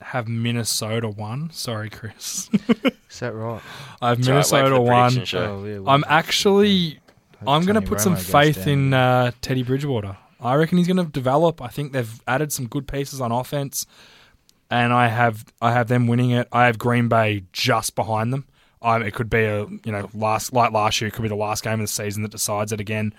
[0.01, 1.51] have Minnesota one.
[1.51, 2.49] Sorry, Chris.
[3.11, 3.61] Is that right?
[4.01, 5.85] I have It's all right, wait for Minnesota the one.
[5.85, 7.01] Oh, yeah, I'm actually.
[7.47, 8.69] I'm going to put some Romo goes faith down.
[8.69, 10.17] in uh, Teddy Bridgewater.
[10.41, 11.63] I reckon he's going to develop.
[11.63, 13.87] I think they've added some good pieces on offense,
[14.71, 16.49] and I have I have them winning it.
[16.53, 18.47] I have Green Bay just behind them.
[18.83, 21.09] Um, it could be a you know last like last year.
[21.09, 23.15] It could be the last game of the season that decides it again.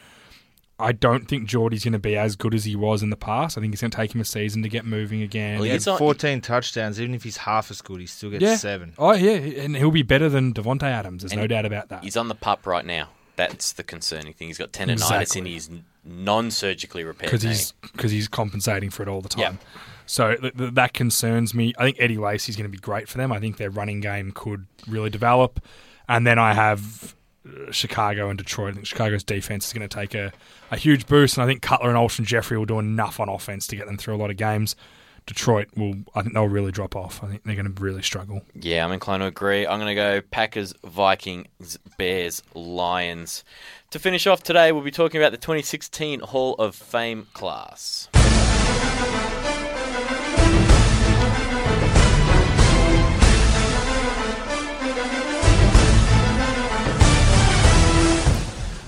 [0.80, 3.58] I don't think Jordy's going to be as good as he was in the past.
[3.58, 5.56] I think it's going to take him a season to get moving again.
[5.56, 7.02] Well, He Yeah, had 14 touchdowns.
[7.02, 8.58] Even if he's half as good, he still gets yeah.
[8.58, 8.94] seven.
[9.00, 9.32] Oh yeah,
[9.64, 11.24] and he'll be better than Davante Adams.
[11.24, 12.04] There's no doubt about that.
[12.04, 13.10] He's on the pup right now.
[13.38, 14.48] That's the concerning thing.
[14.50, 14.92] He's got tendonitis
[15.22, 15.42] Exactly.
[15.42, 19.54] in his n- non-surgically repaired because he's because he's compensating for it all the time.
[19.54, 19.64] Yep.
[20.06, 21.74] So th- th- that concerns me.
[21.78, 23.32] I think Eddie Lacy's going to be great for them.
[23.32, 25.60] I think their running game could really develop,
[26.08, 28.72] and then I have uh, Chicago and Detroit.
[28.72, 30.32] I think Chicago's defense is going to take a,
[30.72, 33.68] a huge boost, and I think Cutler and Alshon Jeffery will do enough on offense
[33.68, 34.76] to get them through a lot of games.
[35.26, 37.22] Detroit will, I think they'll really drop off.
[37.22, 38.44] I think they're going to really struggle.
[38.56, 39.68] Yeah, I'm inclined to agree.
[39.68, 43.44] I'm going to go Packers, Vikings, Bears, Lions.
[43.92, 48.10] To finish off today, we'll be talking about the 2016 Hall of Fame class.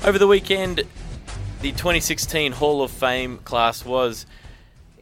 [0.05, 0.83] Over the weekend,
[1.61, 4.25] the 2016 Hall of Fame class was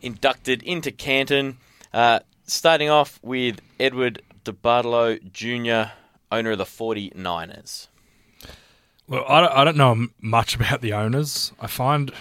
[0.04, 1.58] inducted into Canton.
[1.92, 5.92] Uh, starting off with Edward DeBartolo Jr.,
[6.32, 7.88] owner of the 49ers.
[9.08, 11.52] Well, I don't, I don't know much about the owners.
[11.60, 12.12] I find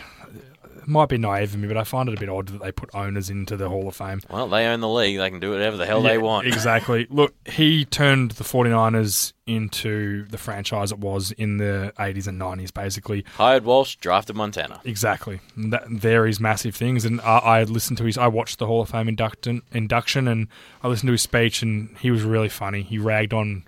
[0.87, 2.71] it might be naive of me, but I find it a bit odd that they
[2.71, 4.21] put owners into the Hall of Fame.
[4.31, 5.19] Well, they own the league.
[5.19, 6.47] They can do whatever the hell Yeah, they want.
[6.57, 7.09] Exactly.
[7.11, 12.73] Look, he turned the 49ers into the franchise it was in the 80s and 90s,
[12.73, 13.25] basically.
[13.35, 14.81] Hired Walsh, drafted Montana.
[14.85, 15.41] Exactly.
[15.57, 17.05] And That, there is massive things.
[17.05, 20.47] And I, I listened to his, I watched the Hall of Fame induction, induction and
[20.85, 22.83] I listened to his speech, and he was really funny.
[22.83, 23.65] He ragged on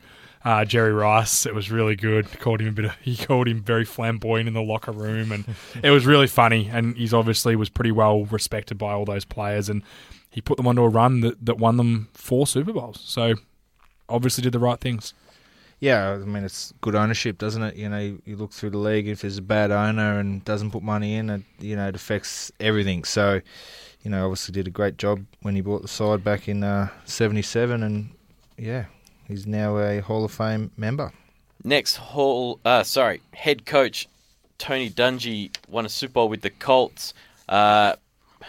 [0.48, 1.44] uh, Jerry Rice.
[1.44, 2.26] It was really good.
[2.26, 5.30] He called him a bit of, he called him very flamboyant in the locker room,
[5.30, 5.44] and
[5.82, 6.70] it was really funny.
[6.72, 9.82] And he's obviously was pretty well respected by all those players, and
[10.30, 12.98] he put them onto a run that, that won them four Super Bowls.
[13.04, 13.34] So
[14.08, 15.12] obviously did the right things.
[15.80, 17.76] Yeah, I mean it's good ownership, doesn't it?
[17.76, 19.06] You know, you, you look through the league.
[19.06, 22.50] If there's a bad owner and doesn't put money in, it you know it affects
[22.58, 23.04] everything.
[23.04, 23.42] So,
[24.02, 26.88] you know, obviously did a great job when he bought the side back in uh,
[27.04, 28.08] '77, and
[28.56, 28.86] yeah,
[29.28, 31.12] he's now a Hall of Fame member.
[31.62, 34.08] Next, Hall, uh, sorry, head coach
[34.58, 37.14] Tony Dungy won a Super Bowl with the Colts.
[37.48, 37.94] Uh,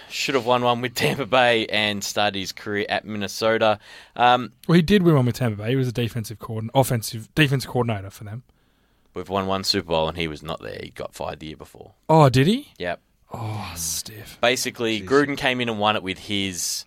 [0.09, 3.79] should have won one with Tampa Bay and started his career at Minnesota.
[4.15, 5.69] Um, Well, he did win one with Tampa Bay.
[5.71, 8.43] He was a defensive coordinator, offensive defensive coordinator for them.
[9.13, 10.79] we've won one Super Bowl and he was not there.
[10.81, 11.93] He got fired the year before.
[12.07, 12.71] Oh, did he?
[12.77, 13.01] Yep.
[13.33, 14.37] Oh, stiff.
[14.41, 16.85] Basically, Gruden came in and won it with his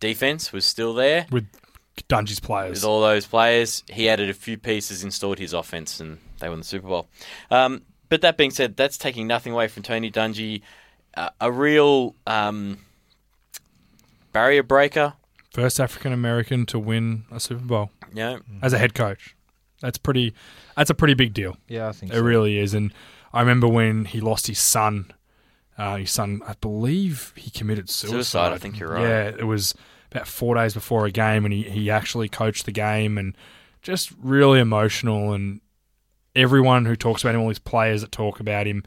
[0.00, 1.26] defense was still there.
[1.30, 1.46] With
[2.08, 2.78] Dungy's players.
[2.80, 3.82] with all those players.
[3.88, 7.08] He added a few pieces, installed his offense, and they won the Super Bowl.
[7.50, 10.62] Um, but that being said, that's taking nothing away from Tony Dungy.
[11.14, 12.78] Uh, a real um,
[14.32, 15.14] barrier breaker.
[15.52, 19.36] First African American to win a Super Bowl You know, as a head coach.
[19.80, 20.32] That's pretty.
[20.76, 21.56] That's a pretty big deal.
[21.68, 22.22] Yeah, I think It so.
[22.22, 22.72] really is.
[22.72, 22.92] And
[23.32, 25.12] I remember when he lost his son.
[25.76, 28.14] Uh, his son, I believe, he committed suicide.
[28.14, 29.02] Suicide, I think you're right.
[29.02, 29.74] Yeah, it was
[30.12, 33.36] about four days before a game, and he, he actually coached the game, and
[33.82, 35.32] just really emotional.
[35.32, 35.60] And
[36.36, 38.84] everyone who talks about him, all these players that talk about him,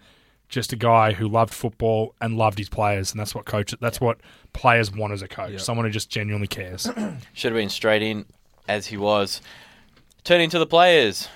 [0.49, 3.73] just a guy who loved football and loved his players, and that's what coach.
[3.81, 4.19] That's what
[4.53, 5.59] players want as a coach.
[5.59, 6.83] Someone who just genuinely cares.
[7.33, 8.25] should have been straight in
[8.67, 9.41] as he was.
[10.23, 11.27] Turning to the players,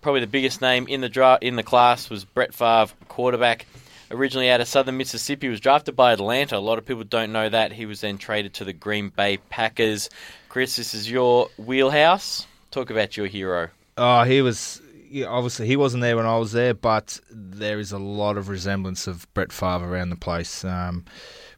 [0.00, 3.66] probably the biggest name in the dra- in the class was Brett Favre, quarterback.
[4.14, 6.56] Originally out of Southern Mississippi, was drafted by Atlanta.
[6.56, 7.72] A lot of people don't know that.
[7.72, 10.08] He was then traded to the Green Bay Packers.
[10.48, 12.46] Chris, this is your wheelhouse.
[12.70, 13.70] Talk about your hero.
[13.96, 14.80] Oh, he was.
[15.26, 19.06] Obviously, he wasn't there when I was there, but there is a lot of resemblance
[19.06, 20.64] of Brett Favre around the place.
[20.64, 21.04] Um,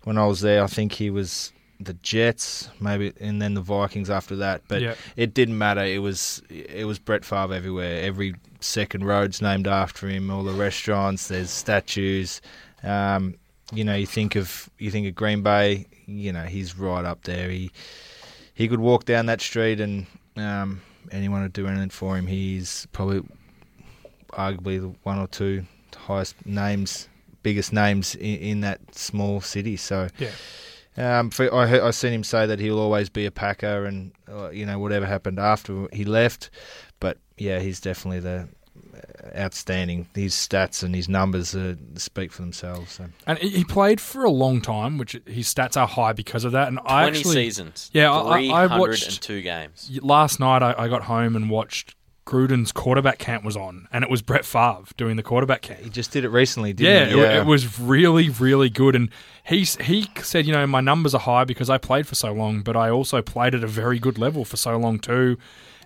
[0.05, 4.09] when I was there, I think he was the Jets, maybe, and then the Vikings
[4.11, 4.63] after that.
[4.69, 4.95] But Yeah.
[5.17, 5.85] it didn't matter.
[5.85, 8.03] It was it was Brett Favre everywhere.
[8.03, 10.31] Every second road's named after him.
[10.31, 12.41] All the restaurants, there's statues.
[12.83, 13.35] Um,
[13.73, 15.87] you know, you think of you think of Green Bay.
[16.07, 17.51] You know, he's right up there.
[17.51, 17.71] He
[18.55, 20.07] he could walk down that street and
[20.37, 22.27] um, anyone would do anything for him.
[22.27, 23.23] He's probably
[24.33, 25.65] arguably the one or two
[25.97, 27.09] highest names,
[27.43, 29.77] biggest names in, in that small city.
[29.77, 30.31] So, Yeah.
[30.97, 34.13] Um, for, I heard, I seen him say that he'll always be a Packer, and
[34.31, 36.51] uh, you know whatever happened after he left.
[37.01, 38.49] But yeah, he's definitely the
[38.95, 40.09] uh, outstanding.
[40.15, 42.93] His stats and his numbers uh, speak for themselves.
[42.93, 43.07] So.
[43.27, 46.53] And he he played for a long time, which his stats are high because of
[46.53, 46.69] that.
[46.69, 47.91] And I 20 actually, seasons.
[47.93, 49.99] Yeah, I- I- I watched- 302 games.
[50.03, 51.95] last night I, I got home and watched
[52.27, 55.81] Gruden's quarterback camp was on, and it was Brett Favre doing the quarterback camp.
[55.81, 57.39] He just did it recently, Yeah, didn't it, he?
[57.39, 58.97] it was really, really good.
[58.97, 59.11] And
[59.45, 62.63] he's he said, you know, my numbers are high because I played for so long,
[62.63, 65.39] but I also played at a very good level for so long too.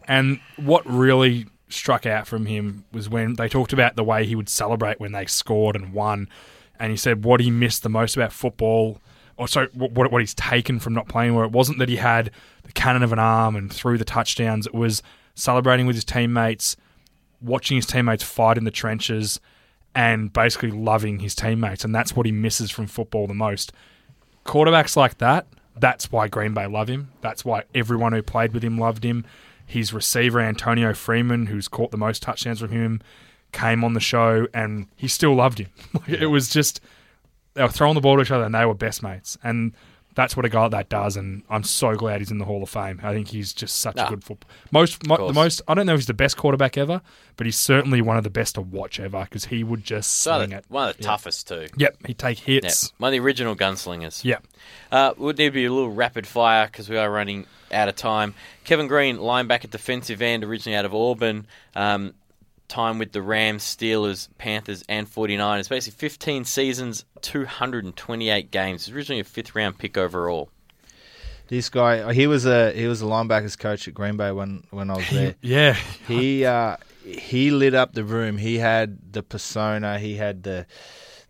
[0.08, 4.34] And what really struck out from him was when they talked about the way he
[4.34, 6.28] would celebrate when they scored and won.
[6.80, 8.98] and he said what he missed the most about football,
[9.36, 11.34] or sorry, what what what he's taken from not playing.
[11.34, 12.30] Where it wasn't that he had
[12.64, 14.66] the cannon of an arm and threw the touchdowns.
[14.66, 15.02] It was
[15.34, 16.76] celebrating with his teammates,
[17.40, 19.40] watching his teammates fight in the trenches,
[19.94, 21.84] and basically loving his teammates.
[21.84, 23.72] And that's what he misses from football the most.
[24.44, 27.10] Quarterbacks like that, that's why Green Bay love him.
[27.20, 29.24] That's why everyone who played with him loved him.
[29.66, 33.00] His receiver, Antonio Freeman, who's caught the most touchdowns from him,
[33.52, 35.68] came on the show and he still loved him.
[36.06, 36.80] It was just,
[37.54, 39.36] they were throwing the ball to each other and they were best mates.
[39.42, 39.72] And
[40.14, 41.16] that's what a guy like that does.
[41.16, 43.00] And I'm so glad he's in the Hall of Fame.
[43.02, 44.06] I think he's just such Nah.
[44.06, 44.50] a good football.
[44.72, 47.00] Most, mo- the most, I don't know if he's the best quarterback ever,
[47.36, 50.40] but he's certainly one of the best to watch ever because he would just One
[50.40, 50.68] swing of it.
[50.68, 51.68] the, one of the toughest too.
[51.76, 52.92] Yep, he'd take Yeah, hits.
[52.98, 54.24] one of the original gunslingers.
[54.24, 54.44] Yep.
[54.90, 57.94] Uh, would need to be a little rapid fire because we are running out of
[57.96, 58.34] time.
[58.64, 61.46] Kevin Greene, linebacker, defensive end, originally out of Auburn.
[61.76, 62.14] Um,
[62.70, 65.68] time with the Rams, Steelers, Panthers, and 49ers.
[65.68, 68.86] Basically, 15 seasons, 228 games.
[68.86, 70.48] He's originally a fifth round pick overall.
[71.48, 74.88] This guy, he was a he was a linebackers coach at Green Bay when when
[74.88, 75.34] I was there.
[75.42, 75.76] Yeah.
[76.06, 78.38] he uh, he lit up the room.
[78.38, 79.98] He had the persona.
[79.98, 80.66] He had the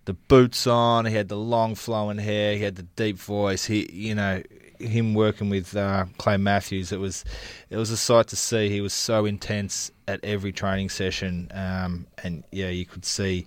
[0.05, 1.07] the boots on.
[1.07, 2.57] He had the long flowing hair.
[2.57, 3.65] He had the deep voice.
[3.65, 4.43] He, you know,
[4.81, 6.93] him working with uh, Clay Matthews.
[6.93, 7.25] It was
[7.69, 8.69] it was a sight to see.
[8.69, 13.47] He was so intense at every training session, um, and yeah, you could see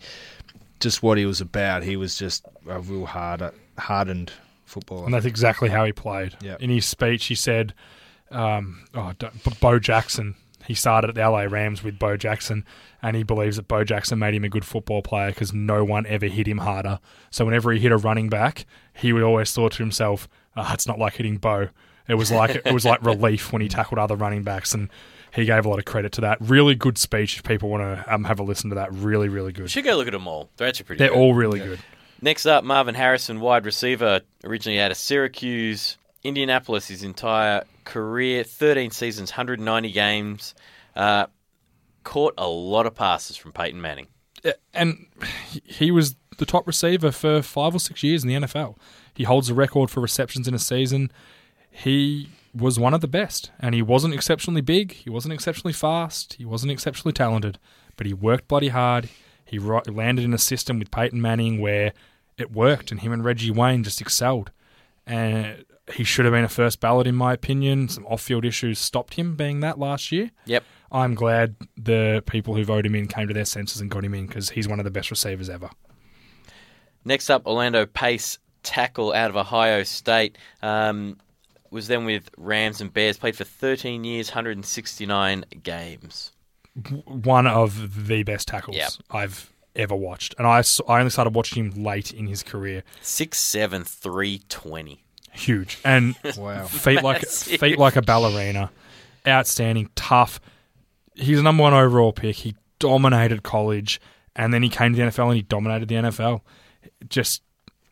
[0.79, 1.83] just what he was about.
[1.83, 3.41] He was just a real hard
[3.77, 4.31] hardened
[4.65, 5.05] footballer.
[5.05, 6.35] And that's exactly how he played.
[6.41, 6.61] Yep.
[6.61, 7.73] In his speech, he said,
[8.31, 9.13] um, oh,
[9.61, 12.65] Bo Jackson, he started at the LA Rams with Bo Jackson,
[13.01, 16.05] and he believes that Bo Jackson made him a good football player because no one
[16.07, 16.99] ever hit him harder.
[17.31, 20.27] So whenever he hit a running back, he would always thought to himself,
[20.57, 21.69] oh, it's not like hitting Bo.
[22.07, 24.89] It was like it was like relief when he tackled other running backs, and
[25.33, 26.37] he gave a lot of credit to that.
[26.41, 27.37] Really good speech.
[27.37, 29.71] If people want to um, have a listen to that, really, really You good.
[29.71, 30.49] should go look at them all.
[30.57, 31.17] They're actually pretty They're good.
[31.17, 31.79] all really good.
[32.21, 38.91] Next up, Marvin Harrison, wide receiver, originally out of Syracuse, Indianapolis, his entire career, 13
[38.91, 40.55] seasons, 190 games.
[40.95, 41.25] Uh,
[42.03, 44.07] caught a lot of passes from Peyton Manning.
[44.73, 45.05] and
[45.63, 48.77] he was the top receiver for five or six years in the NFL.
[49.13, 51.11] He holds the record for receptions in a season.
[51.69, 54.91] He was one of the best, and he wasn't exceptionally big.
[54.91, 56.33] He wasn't exceptionally fast.
[56.33, 57.57] He wasn't exceptionally talented,
[57.95, 59.09] but he worked bloody hard.
[59.45, 61.93] He landed in a system with Peyton Manning where
[62.37, 64.51] it worked, and him and Reggie Wayne just excelled.
[65.05, 67.89] And he should have been a first ballot, in my opinion.
[67.89, 70.31] Some off-field issues stopped him being that last year.
[70.45, 70.63] Yep.
[70.91, 74.13] I'm glad the people who voted him in came to their senses and got him
[74.13, 75.69] in because he's one of the best receivers ever.
[77.05, 80.37] Next up, Orlando Pace, tackle out of Ohio State.
[80.61, 81.17] Um,
[81.69, 83.17] was then with Rams and Bears.
[83.17, 86.31] Played for 13 years, 169 games.
[87.05, 88.91] One of the best tackles Yep.
[89.11, 92.83] I've ever watched, and I, I only started watching him late in his career.
[93.03, 95.03] 6'7", 320.
[95.33, 96.65] Huge and Wow.
[96.67, 97.59] feet like Massive.
[97.59, 98.71] feet like a ballerina,
[99.27, 100.39] outstanding, tough.
[101.15, 102.35] He's a number one overall pick.
[102.37, 103.99] He dominated college,
[104.35, 106.41] and then he came to the NFL and he dominated the NFL.
[107.09, 107.41] Just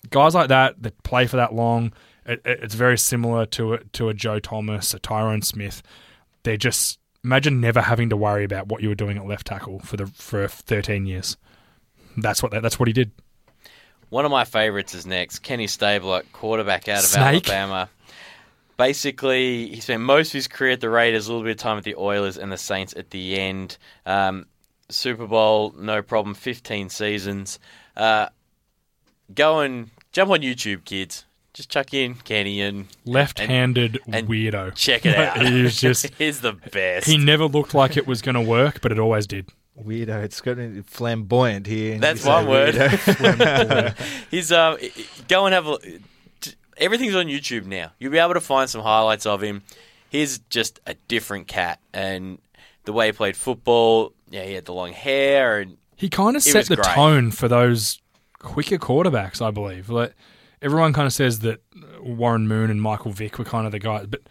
[0.10, 1.94] guys like that that play for that long.
[2.26, 5.82] It, it- it's very similar to a, to a Joe Thomas, a Tyron Smith.
[6.44, 9.80] They're just imagine never having to worry about what you were doing at left tackle
[9.80, 11.38] for the for 13 years.
[12.18, 13.12] That's what that's what he did.
[14.10, 15.40] One of my favorites is next.
[15.40, 17.48] Kenny Stabler, quarterback out of Snake.
[17.50, 17.90] Alabama.
[18.78, 21.78] Basically, he spent most of his career at the Raiders, a little bit of time
[21.78, 23.78] at the Oilers and the Saints at the end.
[24.06, 24.48] Um,
[24.90, 27.60] Super Bowl, no problem, 15 seasons.
[27.96, 28.28] Uh,
[29.36, 31.26] go and jump on YouTube, kids.
[31.54, 34.74] Just chuck in Kenny and Left-handed and weirdo.
[34.74, 35.42] check it out.
[35.46, 37.06] he was just He's the best.
[37.08, 39.50] he never looked like it was going to work, but it always did.
[39.82, 40.24] Weirdo.
[40.24, 41.98] It's got a- flamboyant here.
[42.00, 43.96] That's you say one word.
[44.32, 44.78] He's um,
[45.28, 45.78] go and have a.
[46.78, 47.92] Everything's on YouTube now.
[48.00, 49.62] You'll be able to find some highlights of him.
[50.10, 52.38] He's just a different cat, and
[52.86, 54.14] the way he played football.
[54.30, 56.88] Yeah, he had the long hair, and He kind of set the great.
[56.88, 58.00] tone for those
[58.42, 59.90] quicker quarterbacks, I believe.
[59.90, 60.14] Like
[60.62, 61.62] everyone kind of says that
[62.02, 64.22] Warren Moon and Michael Vick were kind of the guys, but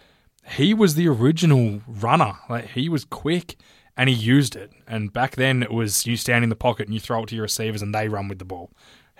[0.53, 2.35] he was the original runner.
[2.49, 3.57] Like he was quick
[3.97, 4.73] and he used it.
[4.87, 7.35] And back then it was you stand in the pocket and you throw it to
[7.35, 8.71] your receivers and they run with the ball.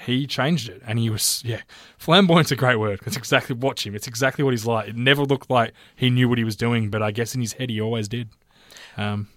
[0.07, 1.61] He changed it and he was yeah.
[1.99, 3.01] Flamboyant's a great word.
[3.07, 3.95] It's exactly watch him.
[3.95, 4.89] It's exactly what he's like.
[4.89, 7.53] It never looked like he knew what he was doing, but I guess in his
[7.55, 8.31] head he always did.
[8.97, 9.29] Um,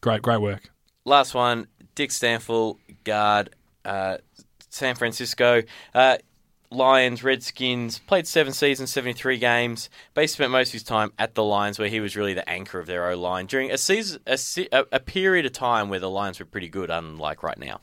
[0.00, 0.70] great, great work.
[1.04, 3.50] last one, Dick Stanfield, guard,
[3.84, 4.18] uh,
[4.72, 5.62] San Francisco.
[5.94, 6.16] Uh,
[6.70, 9.90] Lions, Redskins, played seven seasons, 73 games.
[10.14, 12.78] Basically spent most of his time at the Lions, where he was really the anchor
[12.78, 14.38] of their O line during a season, a,
[14.90, 17.80] a, period of time where the Lions were pretty good, unlike right now.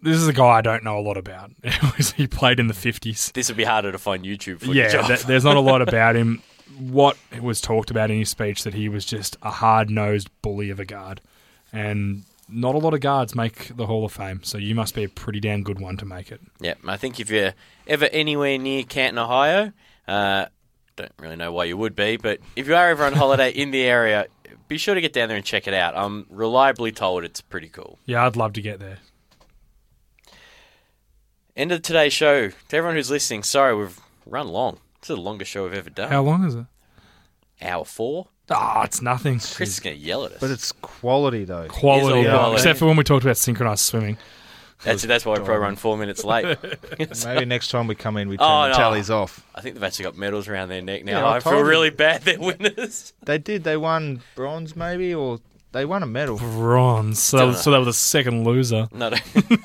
[0.00, 1.50] this is a guy I don't know a lot about.
[2.16, 3.32] he played in the 50s.
[3.32, 6.40] This would be harder to find YouTube Yeah, th- there's not a lot about him.
[6.78, 10.70] What was talked about in his speech that he was just a hard nosed bully
[10.70, 11.20] of a guard.
[11.72, 15.04] And not a lot of guards make the Hall of Fame, so you must be
[15.04, 16.40] a pretty damn good one to make it.
[16.60, 17.54] Yeah, I think if you're
[17.86, 19.72] ever anywhere near Canton, Ohio,
[20.06, 20.46] uh,
[20.96, 23.70] don't really know why you would be, but if you are ever on holiday in
[23.70, 24.26] the area,
[24.68, 25.96] be sure to get down there and check it out.
[25.96, 27.98] I'm reliably told it's pretty cool.
[28.06, 28.98] Yeah, I'd love to get there.
[31.56, 32.48] End of today's show.
[32.48, 34.78] To everyone who's listening, sorry we've run long.
[34.98, 36.10] It's the longest show we've ever done.
[36.10, 36.64] How long is it?
[37.60, 38.28] Hour four.
[38.54, 39.34] Oh, it's nothing.
[39.38, 40.40] Chris is going to yell at us.
[40.40, 41.66] But it's quality though.
[41.68, 42.54] Quality, It is all quality.
[42.56, 44.16] except for when we talked about synchronized swimming.
[44.84, 46.56] that's that's why we probably run four minutes late.
[47.24, 48.74] Maybe next time we come in, we oh, turn Oh, the no.
[48.74, 49.46] tallies off.
[49.54, 51.20] I think they've actually got medals around their neck now.
[51.20, 51.70] Yeah, I I feel told you.
[51.70, 52.22] really bad.
[52.22, 53.12] They're winners.
[53.24, 53.62] They did.
[53.64, 55.38] They won bronze, maybe, or
[55.70, 56.38] they won a medal.
[56.38, 57.20] Bronze.
[57.20, 58.88] So that, was, so that was the second loser.
[58.92, 59.16] No, no.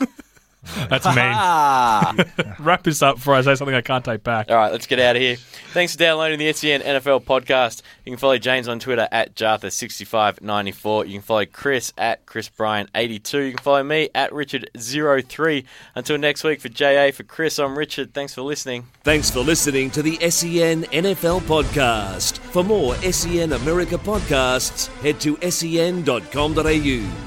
[0.90, 2.56] That's mean.
[2.60, 4.50] Wrap this up before I say something I can't take back.
[4.50, 5.36] All right, let's get out of here.
[5.74, 7.82] Thanks for downloading the SEN NFL podcast.
[8.06, 11.08] You can follow James on Twitter at Jartha6594.
[11.08, 13.34] You can follow Chris at ChrisBryan82.
[13.34, 15.64] You can follow me at Richard03.
[15.96, 18.14] Until next week, for JA, for Chris, I'm Richard.
[18.14, 18.88] Thanks for listening.
[19.04, 22.38] Thanks for listening to the SEN NFL podcast.
[22.38, 27.27] For more SEN America podcasts, head to sen.com.au.